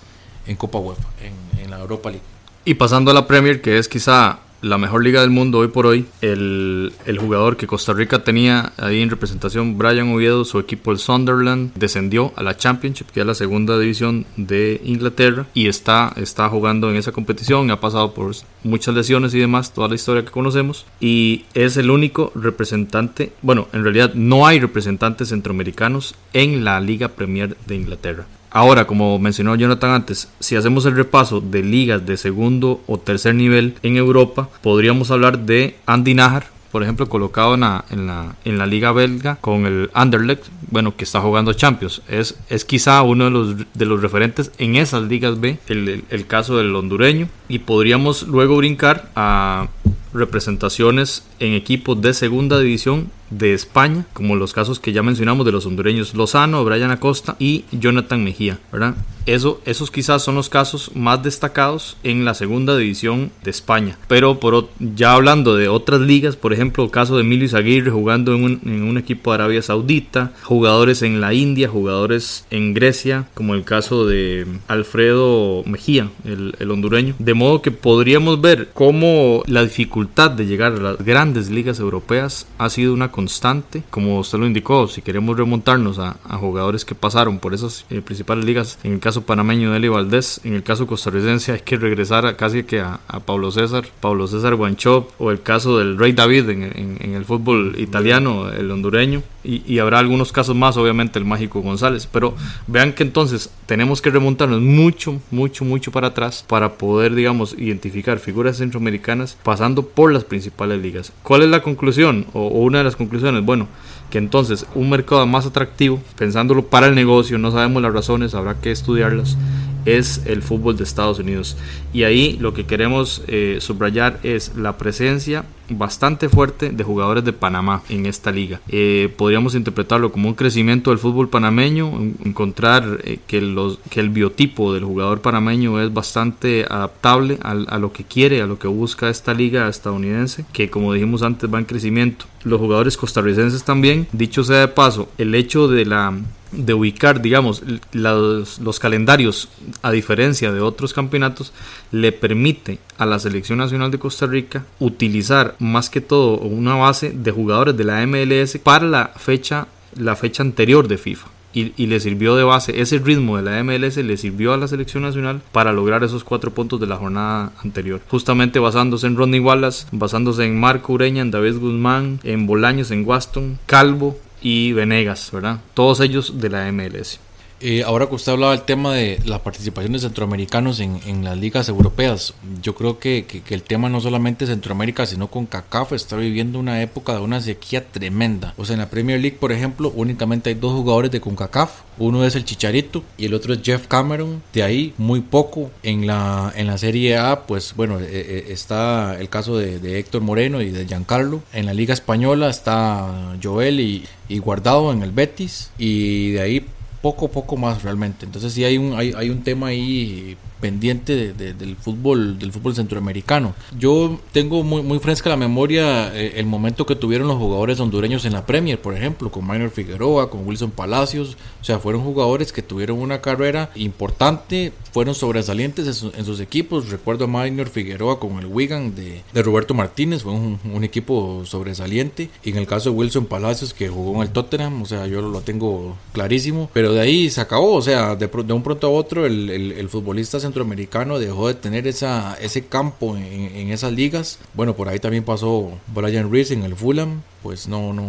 en 0.49 0.55
Copa 0.57 0.79
UEFA, 0.79 1.07
en, 1.21 1.63
en, 1.63 1.71
la 1.71 1.79
Europa 1.79 2.09
League. 2.09 2.25
Y 2.65 2.73
pasando 2.73 3.11
a 3.11 3.13
la 3.13 3.27
Premier, 3.27 3.61
que 3.61 3.77
es 3.77 3.87
quizá 3.87 4.39
la 4.61 4.77
mejor 4.77 5.03
liga 5.03 5.21
del 5.21 5.29
mundo 5.29 5.59
hoy 5.59 5.69
por 5.69 5.85
hoy, 5.85 6.05
el, 6.21 6.91
el, 7.05 7.17
jugador 7.17 7.55
que 7.55 7.67
Costa 7.67 7.93
Rica 7.93 8.23
tenía 8.23 8.73
ahí 8.77 9.01
en 9.01 9.09
representación, 9.09 9.77
Brian 9.77 10.13
Oviedo, 10.13 10.43
su 10.43 10.59
equipo 10.59 10.91
el 10.91 10.99
Sunderland, 10.99 11.73
descendió 11.75 12.33
a 12.35 12.43
la 12.43 12.57
Championship, 12.57 13.07
que 13.07 13.21
es 13.21 13.25
la 13.25 13.35
segunda 13.35 13.79
división 13.79 14.25
de 14.35 14.81
Inglaterra, 14.83 15.45
y 15.53 15.67
está, 15.67 16.11
está 16.17 16.49
jugando 16.49 16.89
en 16.89 16.97
esa 16.97 17.11
competición, 17.11 17.71
ha 17.71 17.79
pasado 17.79 18.13
por 18.13 18.35
muchas 18.63 18.95
lesiones 18.95 19.33
y 19.33 19.39
demás, 19.39 19.73
toda 19.73 19.87
la 19.87 19.95
historia 19.95 20.25
que 20.25 20.31
conocemos, 20.31 20.85
y 20.99 21.45
es 21.53 21.77
el 21.77 21.89
único 21.89 22.31
representante, 22.35 23.31
bueno, 23.41 23.67
en 23.71 23.83
realidad 23.83 24.13
no 24.13 24.45
hay 24.45 24.59
representantes 24.59 25.29
centroamericanos 25.29 26.15
en 26.33 26.65
la 26.65 26.81
Liga 26.81 27.07
Premier 27.09 27.55
de 27.65 27.75
Inglaterra. 27.75 28.25
Ahora, 28.51 28.87
como 28.87 29.19
mencionó 29.19 29.55
Jonathan 29.55 29.91
antes, 29.91 30.29
si 30.39 30.55
hacemos 30.55 30.85
el 30.85 30.95
repaso 30.95 31.39
de 31.41 31.61
ligas 31.61 32.05
de 32.05 32.17
segundo 32.17 32.81
o 32.87 32.97
tercer 32.97 33.35
nivel 33.35 33.75
en 33.83 33.97
Europa, 33.97 34.49
podríamos 34.61 35.11
hablar 35.11 35.39
de 35.39 35.75
Andy 35.85 36.15
Najar, 36.15 36.47
por 36.71 36.83
ejemplo, 36.83 37.09
colocado 37.09 37.55
en 37.55 37.61
la, 37.61 37.85
en 37.89 38.05
la, 38.05 38.35
en 38.45 38.57
la 38.59 38.67
liga 38.67 38.91
belga 38.91 39.37
con 39.41 39.65
el 39.65 39.89
Anderlecht, 39.93 40.45
bueno, 40.69 40.95
que 40.95 41.03
está 41.03 41.19
jugando 41.19 41.53
Champions. 41.53 42.03
Es, 42.07 42.37
es 42.49 42.63
quizá 42.63 43.01
uno 43.01 43.25
de 43.25 43.31
los, 43.31 43.55
de 43.73 43.85
los 43.85 44.01
referentes 44.01 44.51
en 44.59 44.75
esas 44.75 45.03
ligas 45.03 45.39
B, 45.39 45.57
el, 45.67 45.89
el, 45.89 46.03
el 46.09 46.27
caso 46.27 46.57
del 46.57 46.75
hondureño. 46.75 47.27
Y 47.47 47.59
podríamos 47.59 48.27
luego 48.27 48.57
brincar 48.57 49.09
a 49.15 49.67
representaciones 50.13 51.25
en 51.39 51.53
equipos 51.53 52.01
de 52.01 52.13
segunda 52.13 52.59
división 52.59 53.09
de 53.29 53.53
España, 53.53 54.05
como 54.13 54.35
los 54.35 54.53
casos 54.53 54.79
que 54.79 54.91
ya 54.91 55.03
mencionamos 55.03 55.45
de 55.45 55.51
los 55.51 55.65
hondureños 55.65 56.13
Lozano, 56.13 56.63
Brian 56.65 56.91
Acosta 56.91 57.35
y 57.39 57.65
Jonathan 57.71 58.23
Mejía, 58.23 58.59
¿verdad? 58.71 58.95
Eso, 59.25 59.61
esos 59.65 59.91
quizás 59.91 60.23
son 60.23 60.35
los 60.35 60.49
casos 60.49 60.91
más 60.95 61.21
destacados 61.21 61.97
en 62.03 62.25
la 62.25 62.33
segunda 62.33 62.75
división 62.75 63.31
de 63.43 63.51
España. 63.51 63.95
Pero 64.07 64.39
por, 64.39 64.69
ya 64.79 65.13
hablando 65.13 65.55
de 65.55 65.67
otras 65.67 66.01
ligas, 66.01 66.35
por 66.35 66.51
ejemplo, 66.51 66.83
el 66.83 66.89
caso 66.89 67.15
de 67.15 67.21
Emilio 67.21 67.45
Izaguirre 67.45 67.91
jugando 67.91 68.33
en 68.33 68.43
un, 68.43 68.61
en 68.65 68.83
un 68.83 68.97
equipo 68.97 69.29
de 69.29 69.35
Arabia 69.35 69.61
Saudita, 69.61 70.31
jugadores 70.41 71.03
en 71.03 71.21
la 71.21 71.35
India, 71.35 71.69
jugadores 71.69 72.45
en 72.49 72.73
Grecia, 72.73 73.27
como 73.35 73.53
el 73.53 73.65
caso 73.65 74.07
de 74.07 74.47
Alfredo 74.67 75.63
Mejía, 75.65 76.09
el, 76.25 76.55
el 76.57 76.71
hondureño. 76.71 77.13
De 77.19 77.35
modo 77.35 77.61
que 77.61 77.71
podríamos 77.71 78.41
ver 78.41 78.69
cómo 78.73 79.43
la 79.45 79.61
dificultad 79.61 80.31
de 80.31 80.47
llegar 80.47 80.73
a 80.73 80.79
las 80.79 80.97
grandes 80.97 81.51
ligas 81.51 81.79
europeas 81.79 82.47
ha 82.57 82.69
sido 82.71 82.93
una 82.93 83.11
constante, 83.19 83.83
como 83.89 84.17
usted 84.17 84.37
lo 84.37 84.47
indicó, 84.47 84.87
si 84.87 85.01
queremos 85.01 85.35
remontarnos 85.35 85.99
a, 85.99 86.13
jugadores 86.39 86.85
que 86.85 86.95
pasaron 86.95 87.39
por 87.39 87.53
esas 87.53 87.85
eh, 87.89 87.99
principales 87.99 88.45
ligas, 88.45 88.79
en 88.85 88.93
el 88.93 89.01
caso 89.01 89.23
panameño 89.23 89.71
de 89.71 89.77
Eli 89.77 89.89
Valdés, 89.89 90.39
en 90.45 90.53
el 90.53 90.63
caso 90.63 90.87
costarricense 90.87 91.51
hay 91.51 91.59
que 91.59 91.75
regresar 91.75 92.25
a, 92.25 92.37
casi 92.37 92.63
que 92.63 92.79
a, 92.79 93.01
a, 93.09 93.19
Pablo 93.19 93.51
César, 93.51 93.83
Pablo 93.99 94.25
César 94.25 94.55
Guanchop, 94.55 95.09
o 95.19 95.31
el 95.31 95.41
caso 95.41 95.77
del 95.77 95.97
Rey 95.97 96.13
David 96.13 96.47
en, 96.49 96.63
en, 96.63 96.97
en 97.01 97.13
el 97.13 97.25
fútbol 97.25 97.75
italiano, 97.77 98.49
el 98.53 98.71
hondureño, 98.71 99.21
y, 99.43 99.79
habrá 99.79 99.99
algunos 99.99 100.31
casos 100.31 100.55
más, 100.55 100.75
obviamente 100.77 101.17
el 101.17 101.25
mágico 101.25 101.61
González, 101.61 102.07
pero 102.11 102.35
vean 102.67 102.93
que 102.93 103.03
entonces 103.03 103.49
tenemos 103.65 104.01
que 104.01 104.09
remontarnos 104.09 104.61
mucho, 104.61 105.21
mucho, 105.31 105.63
mucho 105.63 105.91
para 105.91 106.07
atrás 106.07 106.43
para 106.47 106.73
poder, 106.73 107.15
digamos, 107.15 107.55
identificar 107.57 108.19
figuras 108.19 108.57
centroamericanas 108.57 109.37
pasando 109.43 109.83
por 109.83 110.11
las 110.11 110.25
principales 110.25 110.81
ligas. 110.81 111.13
¿Cuál 111.23 111.43
es 111.43 111.49
la 111.49 111.61
conclusión 111.61 112.25
o, 112.33 112.47
o 112.47 112.59
una 112.59 112.79
de 112.79 112.83
las 112.83 112.95
conclusiones? 112.95 113.45
Bueno, 113.45 113.67
que 114.09 114.17
entonces 114.17 114.65
un 114.75 114.89
mercado 114.89 115.25
más 115.25 115.45
atractivo, 115.45 116.01
pensándolo 116.17 116.65
para 116.65 116.87
el 116.87 116.95
negocio, 116.95 117.37
no 117.37 117.51
sabemos 117.51 117.81
las 117.81 117.93
razones, 117.93 118.33
habrá 118.33 118.59
que 118.59 118.71
estudiarlas, 118.71 119.37
es 119.85 120.23
el 120.25 120.41
fútbol 120.41 120.77
de 120.77 120.83
Estados 120.83 121.19
Unidos. 121.19 121.57
Y 121.93 122.03
ahí 122.03 122.37
lo 122.39 122.53
que 122.53 122.65
queremos 122.65 123.23
eh, 123.27 123.57
subrayar 123.61 124.19
es 124.23 124.55
la 124.55 124.77
presencia 124.77 125.45
bastante 125.69 126.29
fuerte 126.29 126.69
de 126.69 126.83
jugadores 126.83 127.23
de 127.23 127.33
Panamá 127.33 127.81
en 127.89 128.05
esta 128.05 128.31
liga. 128.31 128.61
Eh, 128.67 129.13
podríamos 129.17 129.55
interpretarlo 129.55 130.11
como 130.11 130.29
un 130.29 130.35
crecimiento 130.35 130.89
del 130.91 130.99
fútbol 130.99 131.29
panameño, 131.29 131.91
encontrar 132.23 132.99
eh, 133.03 133.19
que, 133.27 133.41
los, 133.41 133.79
que 133.89 133.99
el 133.99 134.09
biotipo 134.09 134.73
del 134.73 134.83
jugador 134.83 135.21
panameño 135.21 135.81
es 135.81 135.93
bastante 135.93 136.65
adaptable 136.69 137.37
a, 137.41 137.51
a, 137.51 137.79
lo 137.79 137.91
que 137.91 138.03
quiere, 138.03 138.41
a 138.41 138.47
lo 138.47 138.59
que 138.59 138.67
busca 138.67 139.09
esta 139.09 139.33
liga 139.33 139.67
estadounidense, 139.67 140.45
que 140.53 140.69
como 140.69 140.93
dijimos 140.93 141.23
antes 141.23 141.51
va 141.51 141.59
en 141.59 141.65
crecimiento. 141.65 142.25
Los 142.43 142.59
jugadores 142.59 142.97
costarricenses 142.97 143.63
también, 143.63 144.07
dicho 144.11 144.43
sea 144.43 144.61
de 144.61 144.67
paso, 144.69 145.09
el 145.17 145.35
hecho 145.35 145.67
de 145.67 145.85
la 145.85 146.13
de 146.51 146.73
ubicar, 146.73 147.21
digamos, 147.21 147.63
los, 147.91 148.79
calendarios 148.79 149.49
a 149.81 149.91
diferencia 149.91 150.51
de 150.51 150.61
otros 150.61 150.93
campeonatos, 150.93 151.53
le 151.91 152.11
permite 152.11 152.79
a 152.97 153.05
la 153.05 153.19
Selección 153.19 153.59
Nacional 153.59 153.91
de 153.91 153.99
Costa 153.99 154.25
Rica 154.25 154.65
utilizar 154.79 155.55
más 155.59 155.89
que 155.89 156.01
todo 156.01 156.37
una 156.37 156.75
base 156.75 157.11
de 157.11 157.31
jugadores 157.31 157.77
de 157.77 157.83
la 157.83 158.05
MLS 158.05 158.57
para 158.57 158.85
la 158.85 159.11
fecha, 159.15 159.67
la 159.95 160.15
fecha 160.15 160.43
anterior 160.43 160.87
de 160.87 160.97
FIFA. 160.97 161.27
y, 161.51 161.73
y, 161.81 161.87
le 161.87 161.99
sirvió 161.99 162.35
de 162.35 162.43
base. 162.43 162.79
Ese 162.79 162.99
ritmo 162.99 163.37
de 163.37 163.41
la 163.41 163.63
MLS 163.63 163.97
le 163.97 164.17
sirvió 164.17 164.53
a 164.53 164.57
la 164.57 164.67
selección 164.67 165.01
nacional 165.01 165.41
para 165.51 165.73
lograr 165.73 166.03
esos 166.03 166.23
cuatro 166.23 166.51
puntos 166.51 166.79
de 166.79 166.85
la 166.85 166.97
jornada 166.97 167.51
anterior. 167.63 168.01
Justamente 168.07 168.59
basándose 168.59 169.07
en 169.07 169.17
Rodney 169.17 169.39
Wallace, 169.39 169.87
basándose 169.91 170.45
en 170.45 170.59
Marco 170.59 170.93
Ureña, 170.93 171.23
en 171.23 171.31
David 171.31 171.57
Guzmán, 171.57 172.19
en 172.23 172.45
Bolaños, 172.45 172.91
en 172.91 173.03
Waston, 173.03 173.57
Calvo 173.65 174.19
y 174.41 174.73
Venegas, 174.73 175.29
¿verdad? 175.31 175.59
Todos 175.73 175.99
ellos 175.99 176.39
de 176.39 176.49
la 176.49 176.71
MLS. 176.71 177.19
Eh, 177.61 177.83
ahora 177.83 178.07
que 178.07 178.15
usted 178.15 178.31
hablaba 178.31 178.53
del 178.53 178.63
tema 178.63 178.93
de 178.93 179.19
la 179.25 179.43
participación 179.43 179.93
de 179.93 179.99
centroamericanos 179.99 180.79
en, 180.79 180.99
en 181.05 181.23
las 181.23 181.37
ligas 181.37 181.67
europeas, 181.67 182.33
yo 182.61 182.73
creo 182.75 182.99
que, 182.99 183.25
que, 183.25 183.53
el 183.53 183.63
tema 183.63 183.89
no 183.89 183.99
solamente 183.99 184.45
Centroamérica, 184.45 185.05
sino 185.05 185.27
con 185.29 185.45
CACAF 185.45 185.93
está 185.93 186.15
viviendo 186.15 186.59
una 186.59 186.81
época 186.81 187.13
de 187.13 187.19
una 187.19 187.41
sequía 187.41 187.85
tremenda. 187.85 188.53
O 188.57 188.65
sea, 188.65 188.75
en 188.75 188.79
la 188.79 188.89
Premier 188.89 189.19
League, 189.19 189.37
por 189.39 189.51
ejemplo, 189.51 189.91
únicamente 189.95 190.49
hay 190.49 190.55
dos 190.55 190.73
jugadores 190.73 191.11
de 191.11 191.19
CONCACAF. 191.19 191.81
Uno 191.97 192.23
es 192.23 192.35
el 192.35 192.45
Chicharito 192.45 193.03
y 193.17 193.25
el 193.25 193.33
otro 193.33 193.53
es 193.53 193.61
Jeff 193.61 193.87
Cameron. 193.87 194.41
De 194.53 194.63
ahí, 194.63 194.93
muy 194.97 195.19
poco. 195.19 195.69
En 195.83 196.07
la, 196.07 196.53
en 196.55 196.67
la 196.67 196.77
Serie 196.77 197.17
A, 197.17 197.45
pues 197.45 197.73
bueno, 197.75 197.99
eh, 197.99 198.07
eh, 198.09 198.45
está 198.49 199.19
el 199.19 199.27
caso 199.29 199.57
de, 199.57 199.79
de, 199.79 199.99
Héctor 199.99 200.21
Moreno 200.21 200.61
y 200.61 200.71
de 200.71 200.85
Giancarlo. 200.85 201.43
En 201.51 201.65
la 201.65 201.73
Liga 201.73 201.93
Española 201.93 202.49
está 202.49 203.35
Joel 203.43 203.81
y, 203.81 204.05
y 204.29 204.39
Guardado 204.39 204.93
en 204.93 205.03
el 205.03 205.11
Betis. 205.11 205.71
Y 205.77 206.31
de 206.31 206.41
ahí 206.41 206.65
poco 207.01 207.27
poco 207.29 207.57
más 207.57 207.83
realmente. 207.83 208.25
Entonces 208.25 208.53
sí 208.53 208.63
hay 208.63 208.77
un 208.77 208.93
hay, 208.93 209.13
hay 209.15 209.29
un 209.29 209.43
tema 209.43 209.67
ahí 209.67 210.37
pendiente 210.59 211.15
de, 211.15 211.33
de, 211.33 211.53
del 211.53 211.75
fútbol 211.75 212.39
del 212.39 212.51
fútbol 212.51 212.75
centroamericano. 212.75 213.53
Yo 213.77 214.19
tengo 214.31 214.63
muy, 214.63 214.81
muy 214.81 214.99
fresca 214.99 215.29
la 215.29 215.37
memoria 215.37 216.15
eh, 216.15 216.33
el 216.35 216.45
momento 216.45 216.85
que 216.85 216.95
tuvieron 216.95 217.27
los 217.27 217.37
jugadores 217.37 217.79
hondureños 217.79 218.25
en 218.25 218.33
la 218.33 218.45
Premier, 218.45 218.79
por 218.79 218.95
ejemplo, 218.95 219.31
con 219.31 219.47
Minor 219.47 219.69
Figueroa, 219.69 220.29
con 220.29 220.47
Wilson 220.47 220.71
Palacios, 220.71 221.37
o 221.61 221.63
sea, 221.63 221.79
fueron 221.79 222.03
jugadores 222.03 222.51
que 222.51 222.61
tuvieron 222.61 222.99
una 222.99 223.21
carrera 223.21 223.71
importante, 223.75 224.71
fueron 224.91 225.15
sobresalientes 225.15 225.87
en, 225.87 225.93
su, 225.93 226.11
en 226.15 226.25
sus 226.25 226.39
equipos. 226.39 226.89
Recuerdo 226.89 227.25
a 227.25 227.27
Minor 227.27 227.69
Figueroa 227.69 228.19
con 228.19 228.39
el 228.39 228.45
Wigan 228.45 228.95
de, 228.95 229.23
de 229.33 229.43
Roberto 229.43 229.73
Martínez, 229.73 230.23
fue 230.23 230.33
un, 230.33 230.59
un, 230.63 230.83
equipo 230.83 231.43
sobresaliente. 231.45 232.29
Y 232.43 232.51
en 232.51 232.57
el 232.57 232.67
caso 232.67 232.89
de 232.89 232.95
Wilson 232.95 233.25
Palacios, 233.25 233.73
que 233.73 233.89
jugó 233.89 234.15
en 234.15 234.21
el 234.23 234.29
Tottenham, 234.29 234.81
o 234.81 234.85
sea, 234.85 235.07
yo 235.07 235.21
lo 235.21 235.41
tengo 235.41 235.95
clarísimo, 236.13 236.69
pero 236.73 236.93
de 236.93 237.01
ahí 237.01 237.29
se 237.29 237.41
acabó, 237.41 237.73
o 237.73 237.81
sea, 237.81 238.15
de, 238.15 238.27
de 238.27 238.53
un 238.53 238.63
pronto 238.63 238.87
a 238.87 238.89
otro 238.89 239.25
el, 239.25 239.49
el, 239.49 239.71
el 239.73 239.89
futbolista 239.89 240.39
centroamericano 240.49 241.19
dejó 241.19 241.47
de 241.47 241.53
tener 241.53 241.87
esa, 241.87 242.35
ese 242.41 242.65
campo 242.65 243.15
en, 243.15 243.23
en, 243.55 243.71
esas 243.71 243.93
ligas. 243.93 244.39
Bueno, 244.53 244.75
por 244.75 244.89
ahí 244.89 244.99
también 244.99 245.23
pasó 245.23 245.71
Brian 245.93 246.31
Reese 246.31 246.53
en 246.53 246.63
el 246.63 246.75
Fulham. 246.75 247.21
Pues 247.41 247.69
no, 247.69 247.93
no, 247.93 248.03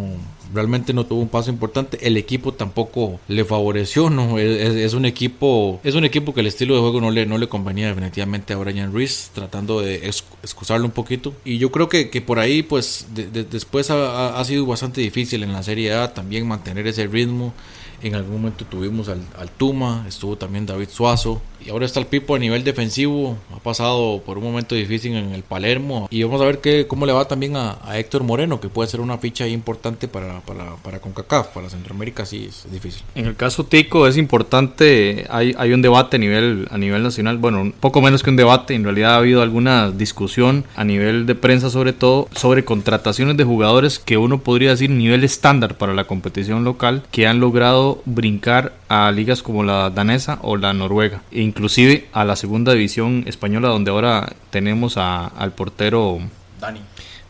realmente 0.52 0.92
no 0.92 1.06
tuvo 1.06 1.20
un 1.20 1.28
paso 1.28 1.50
importante. 1.50 2.04
El 2.04 2.16
equipo 2.16 2.52
tampoco 2.52 3.20
le 3.28 3.44
favoreció, 3.44 4.10
¿no? 4.10 4.38
Es, 4.38 4.74
es, 4.74 4.94
un 4.94 5.04
equipo, 5.04 5.80
es 5.84 5.94
un 5.94 6.04
equipo 6.04 6.34
que 6.34 6.40
el 6.40 6.48
estilo 6.48 6.74
de 6.74 6.80
juego 6.80 7.00
no 7.00 7.12
le, 7.12 7.26
no 7.26 7.38
le 7.38 7.48
convenía 7.48 7.86
definitivamente 7.86 8.54
a 8.54 8.56
Brian 8.56 8.92
Reese, 8.92 9.30
tratando 9.32 9.80
de 9.80 10.06
excusarlo 10.42 10.86
un 10.86 10.92
poquito. 10.92 11.32
Y 11.44 11.58
yo 11.58 11.70
creo 11.70 11.88
que, 11.88 12.10
que 12.10 12.20
por 12.20 12.40
ahí, 12.40 12.64
pues, 12.64 13.06
de, 13.14 13.30
de, 13.30 13.44
después 13.44 13.90
ha, 13.90 14.38
ha 14.38 14.44
sido 14.44 14.66
bastante 14.66 15.00
difícil 15.00 15.44
en 15.44 15.52
la 15.52 15.62
Serie 15.62 15.94
A 15.94 16.12
también 16.12 16.48
mantener 16.48 16.86
ese 16.88 17.06
ritmo. 17.06 17.54
En 18.02 18.14
algún 18.14 18.36
momento 18.36 18.64
tuvimos 18.64 19.08
al, 19.08 19.20
Tuma, 19.56 20.04
estuvo 20.08 20.36
también 20.36 20.66
David 20.66 20.88
Suazo. 20.90 21.42
Y 21.64 21.68
ahora 21.68 21.84
está 21.84 22.00
el 22.00 22.06
Pipo 22.06 22.34
a 22.34 22.38
nivel 22.38 22.64
defensivo. 22.64 23.36
Ha 23.54 23.58
pasado 23.58 24.22
por 24.24 24.38
un 24.38 24.44
momento 24.44 24.74
difícil 24.74 25.14
en 25.14 25.34
el 25.34 25.42
Palermo. 25.42 26.08
Y 26.10 26.22
vamos 26.22 26.40
a 26.40 26.44
ver 26.44 26.60
qué, 26.60 26.86
cómo 26.86 27.04
le 27.04 27.12
va 27.12 27.28
también 27.28 27.54
a, 27.56 27.76
a 27.84 27.98
Héctor 27.98 28.22
Moreno, 28.24 28.60
que 28.60 28.70
puede 28.70 28.88
ser 28.88 29.00
una 29.00 29.18
ficha 29.18 29.46
importante 29.46 30.08
para, 30.08 30.40
para, 30.40 30.76
para 30.76 31.00
CONCACAF. 31.00 31.48
Para 31.48 31.68
Centroamérica 31.68 32.24
sí 32.24 32.46
es 32.48 32.66
difícil. 32.72 33.02
En 33.14 33.26
el 33.26 33.36
caso 33.36 33.64
Tico 33.64 34.06
es 34.06 34.16
importante. 34.16 35.26
Hay, 35.28 35.54
hay 35.58 35.74
un 35.74 35.82
debate 35.82 36.16
a 36.16 36.18
nivel, 36.18 36.66
a 36.70 36.78
nivel 36.78 37.02
nacional. 37.02 37.36
Bueno, 37.36 37.72
poco 37.78 38.00
menos 38.00 38.22
que 38.22 38.30
un 38.30 38.36
debate. 38.36 38.74
En 38.74 38.84
realidad 38.84 39.14
ha 39.14 39.18
habido 39.18 39.42
alguna 39.42 39.90
discusión 39.90 40.64
a 40.76 40.84
nivel 40.84 41.26
de 41.26 41.34
prensa, 41.34 41.68
sobre 41.68 41.92
todo, 41.92 42.28
sobre 42.34 42.64
contrataciones 42.64 43.36
de 43.36 43.44
jugadores 43.44 43.98
que 43.98 44.16
uno 44.16 44.40
podría 44.40 44.70
decir 44.70 44.88
nivel 44.88 45.24
estándar 45.24 45.76
para 45.76 45.92
la 45.92 46.04
competición 46.04 46.64
local, 46.64 47.02
que 47.10 47.26
han 47.26 47.38
logrado 47.40 47.89
brincar 48.04 48.72
a 48.88 49.10
ligas 49.10 49.42
como 49.42 49.62
la 49.62 49.90
danesa 49.90 50.38
o 50.42 50.56
la 50.56 50.72
noruega, 50.72 51.22
e 51.30 51.42
inclusive 51.42 52.08
a 52.12 52.24
la 52.24 52.36
segunda 52.36 52.72
división 52.72 53.24
española 53.26 53.68
donde 53.68 53.90
ahora 53.90 54.32
tenemos 54.50 54.96
a, 54.96 55.26
al 55.26 55.52
portero 55.52 56.18
Dani. 56.60 56.80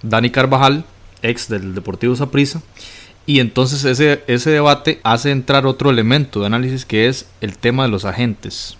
Dani 0.02 0.30
Carvajal, 0.30 0.84
ex 1.22 1.48
del 1.48 1.74
Deportivo 1.74 2.16
Saprissa. 2.16 2.62
Y 3.30 3.38
entonces 3.38 3.84
ese, 3.84 4.24
ese 4.26 4.50
debate 4.50 4.98
hace 5.04 5.30
entrar 5.30 5.64
otro 5.64 5.88
elemento 5.88 6.40
de 6.40 6.46
análisis 6.46 6.84
que 6.84 7.06
es 7.06 7.28
el 7.40 7.58
tema 7.58 7.84
de 7.84 7.88
los 7.88 8.04
agentes. 8.04 8.76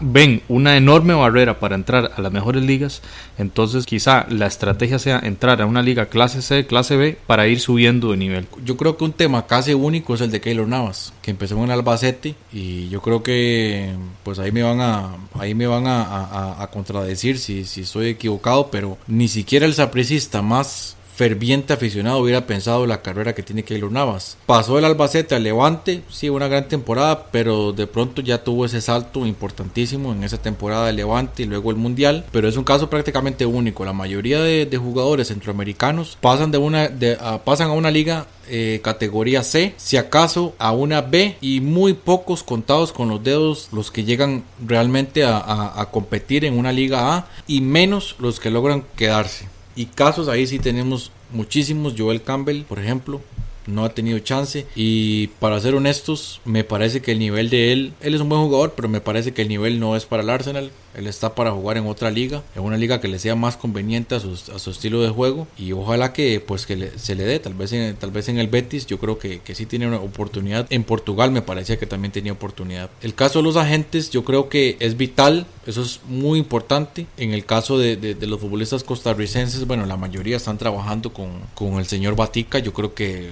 Ven 0.00 0.40
una 0.48 0.78
enorme 0.78 1.12
barrera 1.12 1.60
para 1.60 1.74
entrar 1.74 2.10
a 2.16 2.22
las 2.22 2.32
mejores 2.32 2.62
ligas, 2.62 3.02
entonces 3.36 3.84
quizá 3.84 4.24
la 4.30 4.46
estrategia 4.46 4.98
sea 4.98 5.20
entrar 5.22 5.60
a 5.60 5.66
una 5.66 5.82
liga 5.82 6.06
clase 6.06 6.40
C, 6.40 6.64
clase 6.64 6.96
B, 6.96 7.18
para 7.26 7.46
ir 7.46 7.60
subiendo 7.60 8.12
de 8.12 8.16
nivel. 8.16 8.46
Yo 8.64 8.78
creo 8.78 8.96
que 8.96 9.04
un 9.04 9.12
tema 9.12 9.46
casi 9.46 9.74
único 9.74 10.14
es 10.14 10.22
el 10.22 10.30
de 10.30 10.40
Keylor 10.40 10.66
Navas, 10.66 11.12
que 11.20 11.32
empezó 11.32 11.62
en 11.62 11.70
Albacete 11.70 12.36
y 12.54 12.88
yo 12.88 13.02
creo 13.02 13.22
que 13.22 13.92
pues 14.22 14.38
ahí 14.38 14.50
me 14.50 14.62
van 14.62 14.80
a, 14.80 15.10
ahí 15.34 15.54
me 15.54 15.66
van 15.66 15.86
a, 15.86 16.62
a 16.62 16.70
contradecir 16.70 17.36
si, 17.36 17.66
si 17.66 17.82
estoy 17.82 18.08
equivocado, 18.08 18.70
pero 18.70 18.96
ni 19.06 19.28
siquiera 19.28 19.66
el 19.66 19.74
sapricista 19.74 20.40
más 20.40 20.96
ferviente 21.20 21.74
aficionado 21.74 22.18
hubiera 22.18 22.46
pensado 22.46 22.86
la 22.86 23.02
carrera 23.02 23.34
que 23.34 23.42
tiene 23.42 23.62
Keylor 23.62 23.92
Navas. 23.92 24.38
Pasó 24.46 24.78
el 24.78 24.86
Albacete 24.86 25.34
al 25.34 25.42
Levante, 25.42 26.02
sí, 26.08 26.30
una 26.30 26.48
gran 26.48 26.66
temporada, 26.66 27.26
pero 27.30 27.74
de 27.74 27.86
pronto 27.86 28.22
ya 28.22 28.42
tuvo 28.42 28.64
ese 28.64 28.80
salto 28.80 29.26
importantísimo 29.26 30.12
en 30.12 30.24
esa 30.24 30.38
temporada 30.38 30.86
de 30.86 30.94
Levante 30.94 31.42
y 31.42 31.44
luego 31.44 31.72
el 31.72 31.76
Mundial, 31.76 32.24
pero 32.32 32.48
es 32.48 32.56
un 32.56 32.64
caso 32.64 32.88
prácticamente 32.88 33.44
único. 33.44 33.84
La 33.84 33.92
mayoría 33.92 34.40
de, 34.40 34.78
jugadores 34.78 35.28
centroamericanos 35.28 36.16
pasan 36.22 36.52
de 36.52 36.56
una 36.56 36.88
de, 36.88 37.18
uh, 37.20 37.38
pasan 37.44 37.68
a 37.68 37.74
una 37.74 37.90
liga 37.90 38.24
eh, 38.48 38.80
categoría 38.82 39.42
C, 39.42 39.74
si 39.76 39.98
acaso 39.98 40.54
a 40.58 40.72
una 40.72 41.02
B 41.02 41.36
y 41.42 41.60
muy 41.60 41.92
pocos 41.92 42.42
contados 42.42 42.92
con 42.92 43.10
los 43.10 43.22
dedos 43.22 43.68
los 43.72 43.90
que 43.90 44.04
llegan 44.04 44.42
realmente 44.66 45.24
a, 45.24 45.36
a, 45.36 45.82
a 45.82 45.90
competir 45.90 46.46
en 46.46 46.58
una 46.58 46.72
liga 46.72 47.14
A 47.14 47.26
y 47.46 47.60
menos 47.60 48.16
los 48.20 48.40
que 48.40 48.48
logran 48.48 48.84
quedarse. 48.96 49.59
Y 49.76 49.86
casos 49.86 50.28
ahí 50.28 50.46
sí 50.46 50.58
tenemos 50.58 51.12
muchísimos. 51.32 51.94
Joel 51.96 52.22
Campbell, 52.22 52.62
por 52.62 52.78
ejemplo, 52.78 53.20
no 53.66 53.84
ha 53.84 53.94
tenido 53.94 54.18
chance. 54.18 54.66
Y 54.74 55.28
para 55.38 55.60
ser 55.60 55.74
honestos, 55.74 56.40
me 56.44 56.64
parece 56.64 57.00
que 57.00 57.12
el 57.12 57.18
nivel 57.18 57.50
de 57.50 57.72
él, 57.72 57.92
él 58.00 58.14
es 58.14 58.20
un 58.20 58.28
buen 58.28 58.42
jugador, 58.42 58.74
pero 58.76 58.88
me 58.88 59.00
parece 59.00 59.32
que 59.32 59.42
el 59.42 59.48
nivel 59.48 59.80
no 59.80 59.96
es 59.96 60.06
para 60.06 60.22
el 60.22 60.30
Arsenal. 60.30 60.70
Él 60.94 61.06
está 61.06 61.34
para 61.34 61.52
jugar 61.52 61.76
en 61.76 61.86
otra 61.86 62.10
liga, 62.10 62.42
en 62.54 62.62
una 62.62 62.76
liga 62.76 63.00
que 63.00 63.08
le 63.08 63.18
sea 63.18 63.34
más 63.34 63.56
conveniente 63.56 64.14
a 64.14 64.20
su, 64.20 64.70
estilo 64.70 65.02
de 65.02 65.10
juego. 65.10 65.46
Y 65.56 65.72
ojalá 65.72 66.12
que 66.12 66.40
pues 66.40 66.66
que 66.66 66.76
le, 66.76 66.98
se 66.98 67.14
le 67.14 67.24
dé, 67.24 67.38
tal 67.38 67.54
vez 67.54 67.72
en, 67.72 67.96
tal 67.96 68.10
vez 68.10 68.28
en 68.28 68.38
el 68.38 68.48
Betis, 68.48 68.86
yo 68.86 68.98
creo 68.98 69.18
que, 69.18 69.40
que 69.40 69.54
sí 69.54 69.66
tiene 69.66 69.86
una 69.86 69.98
oportunidad. 69.98 70.66
En 70.70 70.84
Portugal 70.84 71.30
me 71.30 71.42
parecía 71.42 71.78
que 71.78 71.86
también 71.86 72.12
tenía 72.12 72.32
oportunidad. 72.32 72.90
El 73.02 73.14
caso 73.14 73.38
de 73.38 73.44
los 73.44 73.56
agentes, 73.56 74.10
yo 74.10 74.24
creo 74.24 74.48
que 74.48 74.76
es 74.80 74.96
vital, 74.96 75.46
eso 75.66 75.82
es 75.82 76.00
muy 76.08 76.38
importante. 76.38 77.06
En 77.16 77.32
el 77.32 77.44
caso 77.44 77.78
de, 77.78 77.96
de, 77.96 78.14
de 78.14 78.26
los 78.26 78.40
futbolistas 78.40 78.84
costarricenses, 78.84 79.66
bueno, 79.66 79.86
la 79.86 79.96
mayoría 79.96 80.36
están 80.36 80.58
trabajando 80.58 81.12
con, 81.12 81.30
con 81.54 81.74
el 81.74 81.86
señor 81.86 82.16
Batica. 82.16 82.58
Yo 82.58 82.72
creo 82.72 82.94
que 82.94 83.30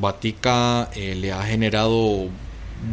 Batica 0.00 0.90
eh, 0.94 1.14
le 1.14 1.32
ha 1.32 1.42
generado 1.42 2.28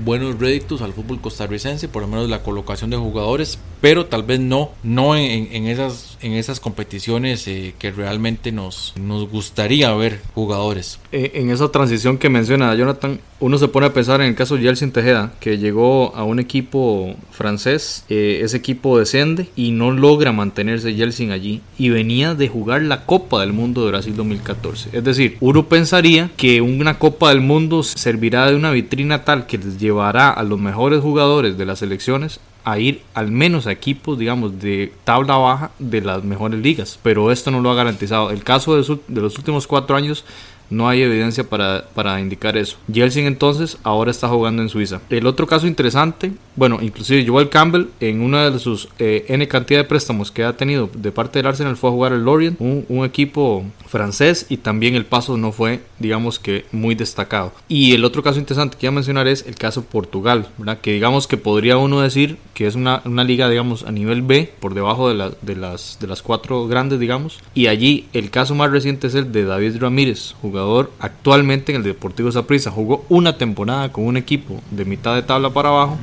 buenos 0.04 0.40
réditos 0.40 0.82
al 0.82 0.94
fútbol 0.94 1.22
costarricense, 1.22 1.88
por 1.88 2.02
lo 2.02 2.08
menos 2.08 2.30
la 2.30 2.42
colocación 2.42 2.90
de 2.90 2.98
jugadores, 2.98 3.60
pero 3.86 4.08
tal 4.08 4.24
vez 4.24 4.40
no, 4.40 4.72
no 4.82 5.16
en, 5.16 5.68
esas, 5.68 6.18
en 6.24 6.34
esas 6.34 6.60
competiciones 6.60 7.48
eh, 7.48 7.76
que 7.78 7.92
realmente 7.92 8.52
nos, 8.52 8.96
nos 9.00 9.30
gustaría 9.30 9.94
ver 9.94 10.22
jugadores. 10.34 11.00
Eh, 11.12 11.34
en 11.36 11.52
esa 11.52 11.70
transición 11.70 12.18
que 12.18 12.28
menciona 12.30 12.74
Jonathan, 12.74 13.20
uno 13.40 13.60
se 13.60 13.68
pone 13.68 13.86
a 13.86 13.94
pensar 13.94 14.22
en 14.22 14.30
el 14.30 14.36
caso 14.36 14.56
de 14.56 14.64
Yeltsin 14.64 14.92
Tejeda, 14.92 15.34
que 15.40 15.60
llegó 15.60 16.16
a 16.16 16.24
un 16.24 16.40
equipo 16.40 17.14
francés, 17.30 18.06
eh, 18.10 18.40
ese 18.42 18.58
equipo 18.58 18.98
desciende 18.98 19.50
y 19.56 19.70
no 19.70 19.92
logra 19.92 20.32
mantenerse 20.32 20.96
Yeltsin 20.96 21.30
allí, 21.30 21.62
y 21.78 21.90
venía 21.90 22.34
de 22.34 22.48
jugar 22.48 22.82
la 22.82 23.06
Copa 23.06 23.42
del 23.42 23.54
Mundo 23.54 23.86
de 23.86 23.92
Brasil 23.92 24.16
2014. 24.16 24.98
Es 24.98 25.04
decir, 25.04 25.38
uno 25.42 25.70
pensaría 25.70 26.32
que 26.38 26.60
una 26.60 26.98
Copa 26.98 27.30
del 27.30 27.42
Mundo 27.42 27.84
servirá 27.84 28.50
de 28.50 28.56
una 28.56 28.72
vitrina 28.72 29.24
tal 29.24 29.46
que 29.46 29.60
les 29.60 29.78
llevará 29.78 30.32
a 30.32 30.42
los 30.42 30.60
mejores 30.60 31.02
jugadores 31.02 31.56
de 31.56 31.66
las 31.68 31.78
selecciones 31.78 32.40
a 32.66 32.80
ir 32.80 33.04
al 33.14 33.32
menos 33.32 33.68
a 33.68 33.72
equipos, 33.72 34.18
digamos, 34.18 34.60
de 34.60 34.92
tabla 35.04 35.38
baja 35.38 35.72
de 35.78 36.02
las 36.02 36.24
mejores 36.24 36.60
ligas. 36.60 37.00
Pero 37.02 37.32
esto 37.32 37.52
no 37.52 37.62
lo 37.62 37.70
ha 37.70 37.76
garantizado. 37.76 38.32
El 38.32 38.44
caso 38.44 38.76
de, 38.76 38.84
su, 38.84 39.00
de 39.08 39.22
los 39.22 39.38
últimos 39.38 39.68
cuatro 39.68 39.96
años 39.96 40.26
No 40.70 40.88
hay 40.88 41.02
evidencia 41.02 41.44
para, 41.44 41.86
para 41.94 42.20
indicar 42.20 42.58
eso. 42.58 42.78
Jelsin 42.92 43.26
entonces 43.26 43.78
ahora 43.84 44.12
está 44.12 44.28
jugando 44.28 44.62
en 44.62 44.70
Suiza. 44.70 45.02
El 45.10 45.28
otro 45.28 45.48
caso 45.48 45.68
interesante, 45.68 46.32
bueno, 46.56 46.80
inclusive 46.82 47.26
Joel 47.28 47.50
Campbell 47.50 47.88
en 48.00 48.22
una 48.22 48.50
de 48.50 48.60
sus 48.60 48.90
eh, 49.00 49.26
N 49.30 49.48
cantidad 49.48 49.80
de 49.80 49.86
préstamos 49.86 50.32
que 50.32 50.44
ha 50.44 50.58
tenido 50.58 50.90
de 50.94 51.12
parte 51.12 51.40
del 51.40 51.48
Arsenal 51.48 51.78
fue 51.78 51.90
a 51.90 51.94
jugar 51.94 52.14
al 52.14 52.24
Lorient, 52.24 52.60
un, 52.60 53.06
equipo 53.06 53.64
francés 53.86 54.48
y 54.50 54.58
también 54.58 54.96
el 54.96 55.06
paso 55.06 55.38
no 55.38 55.52
fue, 55.52 55.82
digamos 56.00 56.40
que, 56.40 56.66
muy 56.72 56.96
destacado. 56.96 57.54
Y 57.68 57.94
el 57.94 58.04
otro 58.04 58.24
caso 58.24 58.40
interesante 58.40 58.78
que 58.78 58.88
iba 58.88 58.92
a 58.92 58.96
mencionar 58.96 59.28
es 59.28 59.46
el 59.46 59.56
caso 59.56 59.84
Portugal, 59.84 60.48
que 60.82 60.94
digamos 60.94 61.28
que 61.28 61.38
podría 61.38 61.78
uno 61.78 62.02
decir 62.02 62.38
que 62.54 62.66
es 62.66 62.76
una, 62.76 63.02
una 63.06 63.24
liga, 63.24 63.48
digamos, 63.50 63.84
a 63.84 63.92
nivel 63.92 64.22
B, 64.22 64.52
por 64.60 64.74
debajo 64.74 65.10
de, 65.10 65.16
la, 65.16 65.32
de, 65.42 65.56
las, 65.56 65.98
de 66.00 66.08
las 66.08 66.22
cuatro 66.22 66.68
grandes, 66.68 67.00
digamos. 67.00 67.40
Y 67.54 67.68
allí 67.68 68.08
el 68.14 68.32
caso 68.32 68.56
más 68.56 68.72
reciente 68.72 69.08
es 69.08 69.16
el 69.16 69.32
de 69.32 69.44
David 69.44 69.78
Ramírez, 69.80 70.36
jugador 70.56 70.92
actualmente 71.00 71.72
en 71.72 71.78
el 71.78 71.84
Deportivo 71.84 72.32
Saprissa. 72.32 72.72
Jugó 72.72 73.06
una 73.10 73.38
temporada 73.38 73.92
con 73.92 74.06
un 74.06 74.18
equipo 74.18 74.62
de 74.72 74.86
mitad 74.86 75.16
de 75.16 75.22
tabla 75.22 75.52
para 75.52 75.70
abajo. 75.70 75.98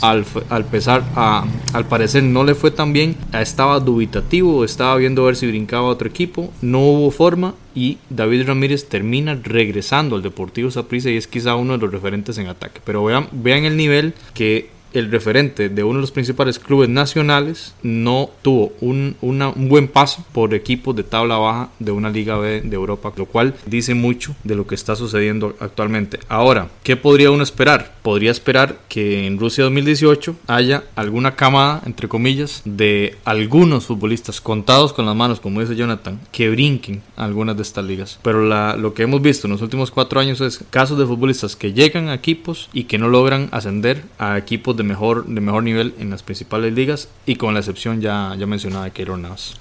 Al, 0.00 0.24
al, 0.48 0.64
pesar, 0.64 1.04
a, 1.14 1.44
al 1.72 1.86
parecer 1.86 2.22
no 2.22 2.44
le 2.44 2.54
fue 2.54 2.70
tan 2.70 2.92
bien, 2.92 3.16
estaba 3.32 3.80
dubitativo, 3.80 4.64
estaba 4.64 4.96
viendo 4.96 5.22
a 5.22 5.26
ver 5.26 5.36
si 5.36 5.46
brincaba 5.46 5.86
a 5.86 5.90
otro 5.90 6.08
equipo, 6.08 6.52
no 6.60 6.80
hubo 6.80 7.10
forma 7.10 7.54
y 7.74 7.98
David 8.10 8.46
Ramírez 8.46 8.88
termina 8.88 9.38
regresando 9.42 10.16
al 10.16 10.22
Deportivo 10.22 10.70
Saprissa 10.70 11.10
y 11.10 11.16
es 11.16 11.26
quizá 11.26 11.54
uno 11.54 11.74
de 11.74 11.78
los 11.78 11.92
referentes 11.92 12.38
en 12.38 12.48
ataque. 12.48 12.80
Pero 12.84 13.04
vean, 13.04 13.28
vean 13.32 13.64
el 13.64 13.76
nivel 13.76 14.14
que 14.34 14.70
el 14.92 15.10
referente 15.10 15.68
de 15.68 15.84
uno 15.84 15.94
de 15.94 16.02
los 16.02 16.12
principales 16.12 16.58
clubes 16.58 16.88
nacionales 16.88 17.74
no 17.82 18.30
tuvo 18.42 18.72
un, 18.80 19.16
un, 19.20 19.52
buen 19.68 19.88
paso 19.88 20.24
por 20.32 20.54
equipos 20.54 20.94
de 20.94 21.02
tabla 21.02 21.36
baja 21.36 21.70
de 21.78 21.92
una 21.92 22.10
Liga 22.10 22.36
B 22.38 22.60
de 22.62 22.74
Europa, 22.74 23.12
lo 23.16 23.26
cual 23.26 23.54
dice 23.66 23.94
mucho 23.94 24.34
de 24.44 24.54
lo 24.54 24.66
que 24.66 24.74
está 24.74 24.96
sucediendo 24.96 25.56
actualmente. 25.60 26.18
Ahora, 26.28 26.68
¿qué 26.82 26.96
podría 26.96 27.30
uno 27.30 27.42
esperar? 27.42 27.96
Podría 28.02 28.30
esperar 28.30 28.80
que 28.88 29.26
en 29.26 29.38
Rusia 29.38 29.64
2018 29.64 30.36
haya 30.46 30.84
alguna 30.96 31.36
camada, 31.36 31.82
entre 31.86 32.08
comillas, 32.08 32.62
de 32.64 33.16
algunos 33.24 33.86
futbolistas 33.86 34.40
contados 34.40 34.92
con 34.92 35.06
las 35.06 35.16
manos, 35.16 35.40
como 35.40 35.60
dice 35.60 35.76
Jonathan, 35.76 36.20
que 36.30 36.50
brinquen 36.50 37.02
algunas 37.16 37.56
de 37.56 37.62
estas 37.62 37.84
ligas. 37.84 38.18
Pero 38.22 38.42
lo 38.76 38.94
que 38.94 39.04
hemos 39.04 39.22
visto 39.22 39.46
en 39.46 39.52
los 39.52 39.62
últimos 39.62 39.90
cuatro 39.90 40.20
años 40.20 40.40
es 40.40 40.64
casos 40.70 40.98
de 40.98 41.06
futbolistas 41.06 41.56
que 41.56 41.72
llegan 41.72 42.08
a 42.08 42.14
equipos 42.14 42.68
y 42.72 42.84
que 42.84 42.98
no 42.98 43.08
logran 43.08 43.48
ascender 43.52 44.02
a 44.18 44.38
equipos 44.38 44.76
de 44.76 44.81
mejor, 44.84 45.26
de 45.26 45.40
mejor 45.40 45.62
nivel 45.62 45.94
en 45.98 46.10
las 46.10 46.22
principales 46.22 46.72
ligas 46.72 47.08
y 47.26 47.36
con 47.36 47.54
la 47.54 47.60
excepción 47.60 48.00
ya, 48.00 48.34
ya 48.38 48.46
mencionada 48.46 48.84
de 48.84 48.90
Keylor 48.90 49.18
Navas. 49.18 49.56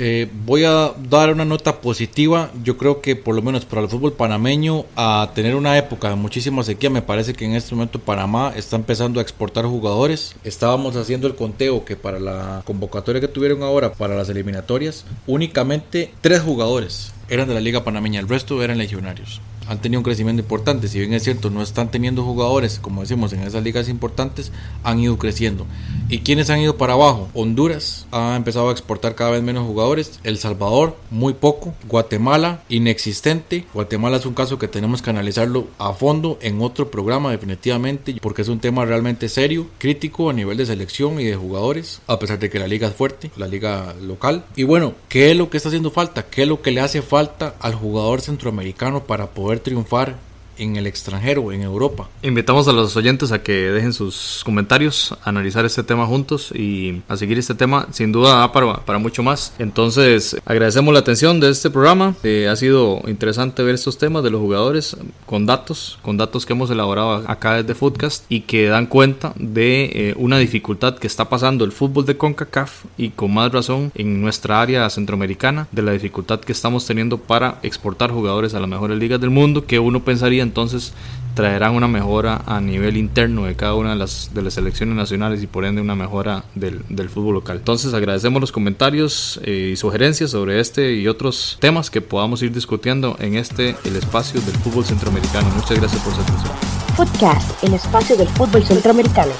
Eh, 0.00 0.28
voy 0.46 0.62
a 0.62 0.92
dar 1.10 1.32
una 1.32 1.44
nota 1.44 1.80
positiva. 1.80 2.52
Yo 2.62 2.76
creo 2.76 3.00
que 3.00 3.16
por 3.16 3.34
lo 3.34 3.42
menos 3.42 3.64
para 3.64 3.82
el 3.82 3.88
fútbol 3.88 4.12
panameño, 4.12 4.84
a 4.94 5.32
tener 5.34 5.56
una 5.56 5.76
época 5.76 6.08
de 6.08 6.14
muchísima 6.14 6.62
sequía, 6.62 6.88
me 6.88 7.02
parece 7.02 7.34
que 7.34 7.44
en 7.44 7.56
este 7.56 7.74
momento 7.74 7.98
Panamá 7.98 8.52
está 8.54 8.76
empezando 8.76 9.18
a 9.18 9.22
exportar 9.24 9.64
jugadores. 9.64 10.36
Estábamos 10.44 10.94
haciendo 10.94 11.26
el 11.26 11.34
conteo 11.34 11.84
que 11.84 11.96
para 11.96 12.20
la 12.20 12.62
convocatoria 12.64 13.20
que 13.20 13.26
tuvieron 13.26 13.64
ahora 13.64 13.92
para 13.92 14.14
las 14.14 14.28
eliminatorias, 14.28 15.04
únicamente 15.26 16.12
tres 16.20 16.42
jugadores 16.42 17.12
eran 17.28 17.48
de 17.48 17.54
la 17.54 17.60
Liga 17.60 17.82
Panameña, 17.82 18.20
el 18.20 18.28
resto 18.28 18.62
eran 18.62 18.78
legionarios 18.78 19.40
han 19.68 19.80
tenido 19.80 20.00
un 20.00 20.04
crecimiento 20.04 20.42
importante. 20.42 20.88
Si 20.88 20.98
bien 20.98 21.12
es 21.12 21.22
cierto, 21.22 21.50
no 21.50 21.62
están 21.62 21.90
teniendo 21.90 22.24
jugadores, 22.24 22.78
como 22.80 23.02
decimos, 23.02 23.32
en 23.32 23.42
esas 23.42 23.62
ligas 23.62 23.88
importantes, 23.88 24.50
han 24.82 24.98
ido 24.98 25.18
creciendo. 25.18 25.66
¿Y 26.08 26.20
quiénes 26.20 26.50
han 26.50 26.60
ido 26.60 26.76
para 26.76 26.94
abajo? 26.94 27.28
Honduras 27.34 28.06
ha 28.10 28.34
empezado 28.36 28.70
a 28.70 28.72
exportar 28.72 29.14
cada 29.14 29.32
vez 29.32 29.42
menos 29.42 29.66
jugadores. 29.66 30.20
El 30.24 30.38
Salvador, 30.38 30.96
muy 31.10 31.34
poco. 31.34 31.74
Guatemala, 31.86 32.62
inexistente. 32.68 33.66
Guatemala 33.74 34.16
es 34.16 34.26
un 34.26 34.34
caso 34.34 34.58
que 34.58 34.68
tenemos 34.68 35.02
que 35.02 35.10
analizarlo 35.10 35.66
a 35.78 35.92
fondo 35.92 36.38
en 36.40 36.62
otro 36.62 36.90
programa, 36.90 37.30
definitivamente, 37.30 38.16
porque 38.22 38.42
es 38.42 38.48
un 38.48 38.60
tema 38.60 38.86
realmente 38.86 39.28
serio, 39.28 39.66
crítico 39.78 40.30
a 40.30 40.32
nivel 40.32 40.56
de 40.56 40.66
selección 40.66 41.20
y 41.20 41.24
de 41.24 41.36
jugadores, 41.36 42.00
a 42.06 42.18
pesar 42.18 42.38
de 42.38 42.48
que 42.48 42.58
la 42.58 42.66
liga 42.66 42.88
es 42.88 42.94
fuerte, 42.94 43.30
la 43.36 43.46
liga 43.46 43.94
local. 44.00 44.46
Y 44.56 44.62
bueno, 44.62 44.94
¿qué 45.08 45.30
es 45.30 45.36
lo 45.36 45.50
que 45.50 45.58
está 45.58 45.68
haciendo 45.68 45.90
falta? 45.90 46.24
¿Qué 46.24 46.42
es 46.42 46.48
lo 46.48 46.62
que 46.62 46.70
le 46.70 46.80
hace 46.80 47.02
falta 47.02 47.54
al 47.60 47.74
jugador 47.74 48.22
centroamericano 48.22 49.04
para 49.04 49.30
poder 49.30 49.57
triunfar 49.58 50.14
en 50.58 50.76
el 50.76 50.86
extranjero, 50.86 51.52
en 51.52 51.62
Europa. 51.62 52.08
Invitamos 52.22 52.68
a 52.68 52.72
los 52.72 52.96
oyentes 52.96 53.32
a 53.32 53.42
que 53.42 53.52
dejen 53.52 53.92
sus 53.92 54.42
comentarios, 54.44 55.16
a 55.24 55.28
analizar 55.30 55.64
este 55.64 55.82
tema 55.82 56.06
juntos 56.06 56.52
y 56.54 57.02
a 57.08 57.16
seguir 57.16 57.38
este 57.38 57.54
tema. 57.54 57.86
Sin 57.92 58.12
duda 58.12 58.38
da 58.38 58.52
para, 58.52 58.84
para 58.84 58.98
mucho 58.98 59.22
más. 59.22 59.52
Entonces, 59.58 60.36
agradecemos 60.44 60.92
la 60.92 61.00
atención 61.00 61.40
de 61.40 61.50
este 61.50 61.70
programa. 61.70 62.14
Eh, 62.22 62.48
ha 62.48 62.56
sido 62.56 63.00
interesante 63.06 63.62
ver 63.62 63.74
estos 63.74 63.98
temas 63.98 64.22
de 64.22 64.30
los 64.30 64.40
jugadores 64.40 64.96
con 65.26 65.46
datos, 65.46 65.98
con 66.02 66.16
datos 66.16 66.44
que 66.44 66.52
hemos 66.52 66.70
elaborado 66.70 67.24
acá 67.28 67.54
desde 67.54 67.74
Footcast 67.74 68.24
y 68.28 68.42
que 68.42 68.66
dan 68.66 68.86
cuenta 68.86 69.32
de 69.36 69.90
eh, 69.94 70.14
una 70.16 70.38
dificultad 70.38 70.98
que 70.98 71.06
está 71.06 71.28
pasando 71.28 71.64
el 71.64 71.72
fútbol 71.72 72.06
de 72.06 72.16
CONCACAF 72.16 72.84
y 72.96 73.10
con 73.10 73.32
más 73.32 73.52
razón 73.52 73.92
en 73.94 74.20
nuestra 74.20 74.60
área 74.60 74.88
centroamericana, 74.90 75.68
de 75.72 75.82
la 75.82 75.92
dificultad 75.92 76.40
que 76.40 76.52
estamos 76.52 76.86
teniendo 76.86 77.18
para 77.18 77.58
exportar 77.62 78.10
jugadores 78.10 78.54
a 78.54 78.60
las 78.60 78.68
mejores 78.68 78.98
ligas 78.98 79.20
del 79.20 79.30
mundo, 79.30 79.66
que 79.66 79.78
uno 79.78 80.04
pensaría 80.04 80.42
entonces 80.48 80.92
traerán 81.34 81.76
una 81.76 81.86
mejora 81.86 82.42
a 82.46 82.60
nivel 82.60 82.96
interno 82.96 83.44
de 83.44 83.54
cada 83.54 83.76
una 83.76 83.90
de 83.90 83.96
las, 83.96 84.30
de 84.34 84.42
las 84.42 84.54
selecciones 84.54 84.96
nacionales 84.96 85.40
y 85.40 85.46
por 85.46 85.64
ende 85.64 85.80
una 85.80 85.94
mejora 85.94 86.42
del, 86.56 86.82
del 86.88 87.08
fútbol 87.08 87.34
local. 87.34 87.58
Entonces 87.58 87.94
agradecemos 87.94 88.40
los 88.40 88.50
comentarios 88.50 89.38
eh, 89.44 89.70
y 89.72 89.76
sugerencias 89.76 90.32
sobre 90.32 90.58
este 90.58 90.94
y 90.94 91.06
otros 91.06 91.56
temas 91.60 91.90
que 91.90 92.00
podamos 92.00 92.42
ir 92.42 92.52
discutiendo 92.52 93.16
en 93.20 93.36
este, 93.36 93.76
el 93.84 93.94
espacio 93.94 94.40
del 94.40 94.56
fútbol 94.56 94.84
centroamericano. 94.84 95.48
Muchas 95.50 95.78
gracias 95.78 96.02
por 96.02 96.12
su 96.12 96.20
atención. 96.22 96.52
Podcast, 96.96 97.62
el 97.62 97.74
espacio 97.74 98.16
del 98.16 98.28
fútbol 98.30 98.64
centroamericano. 98.64 99.32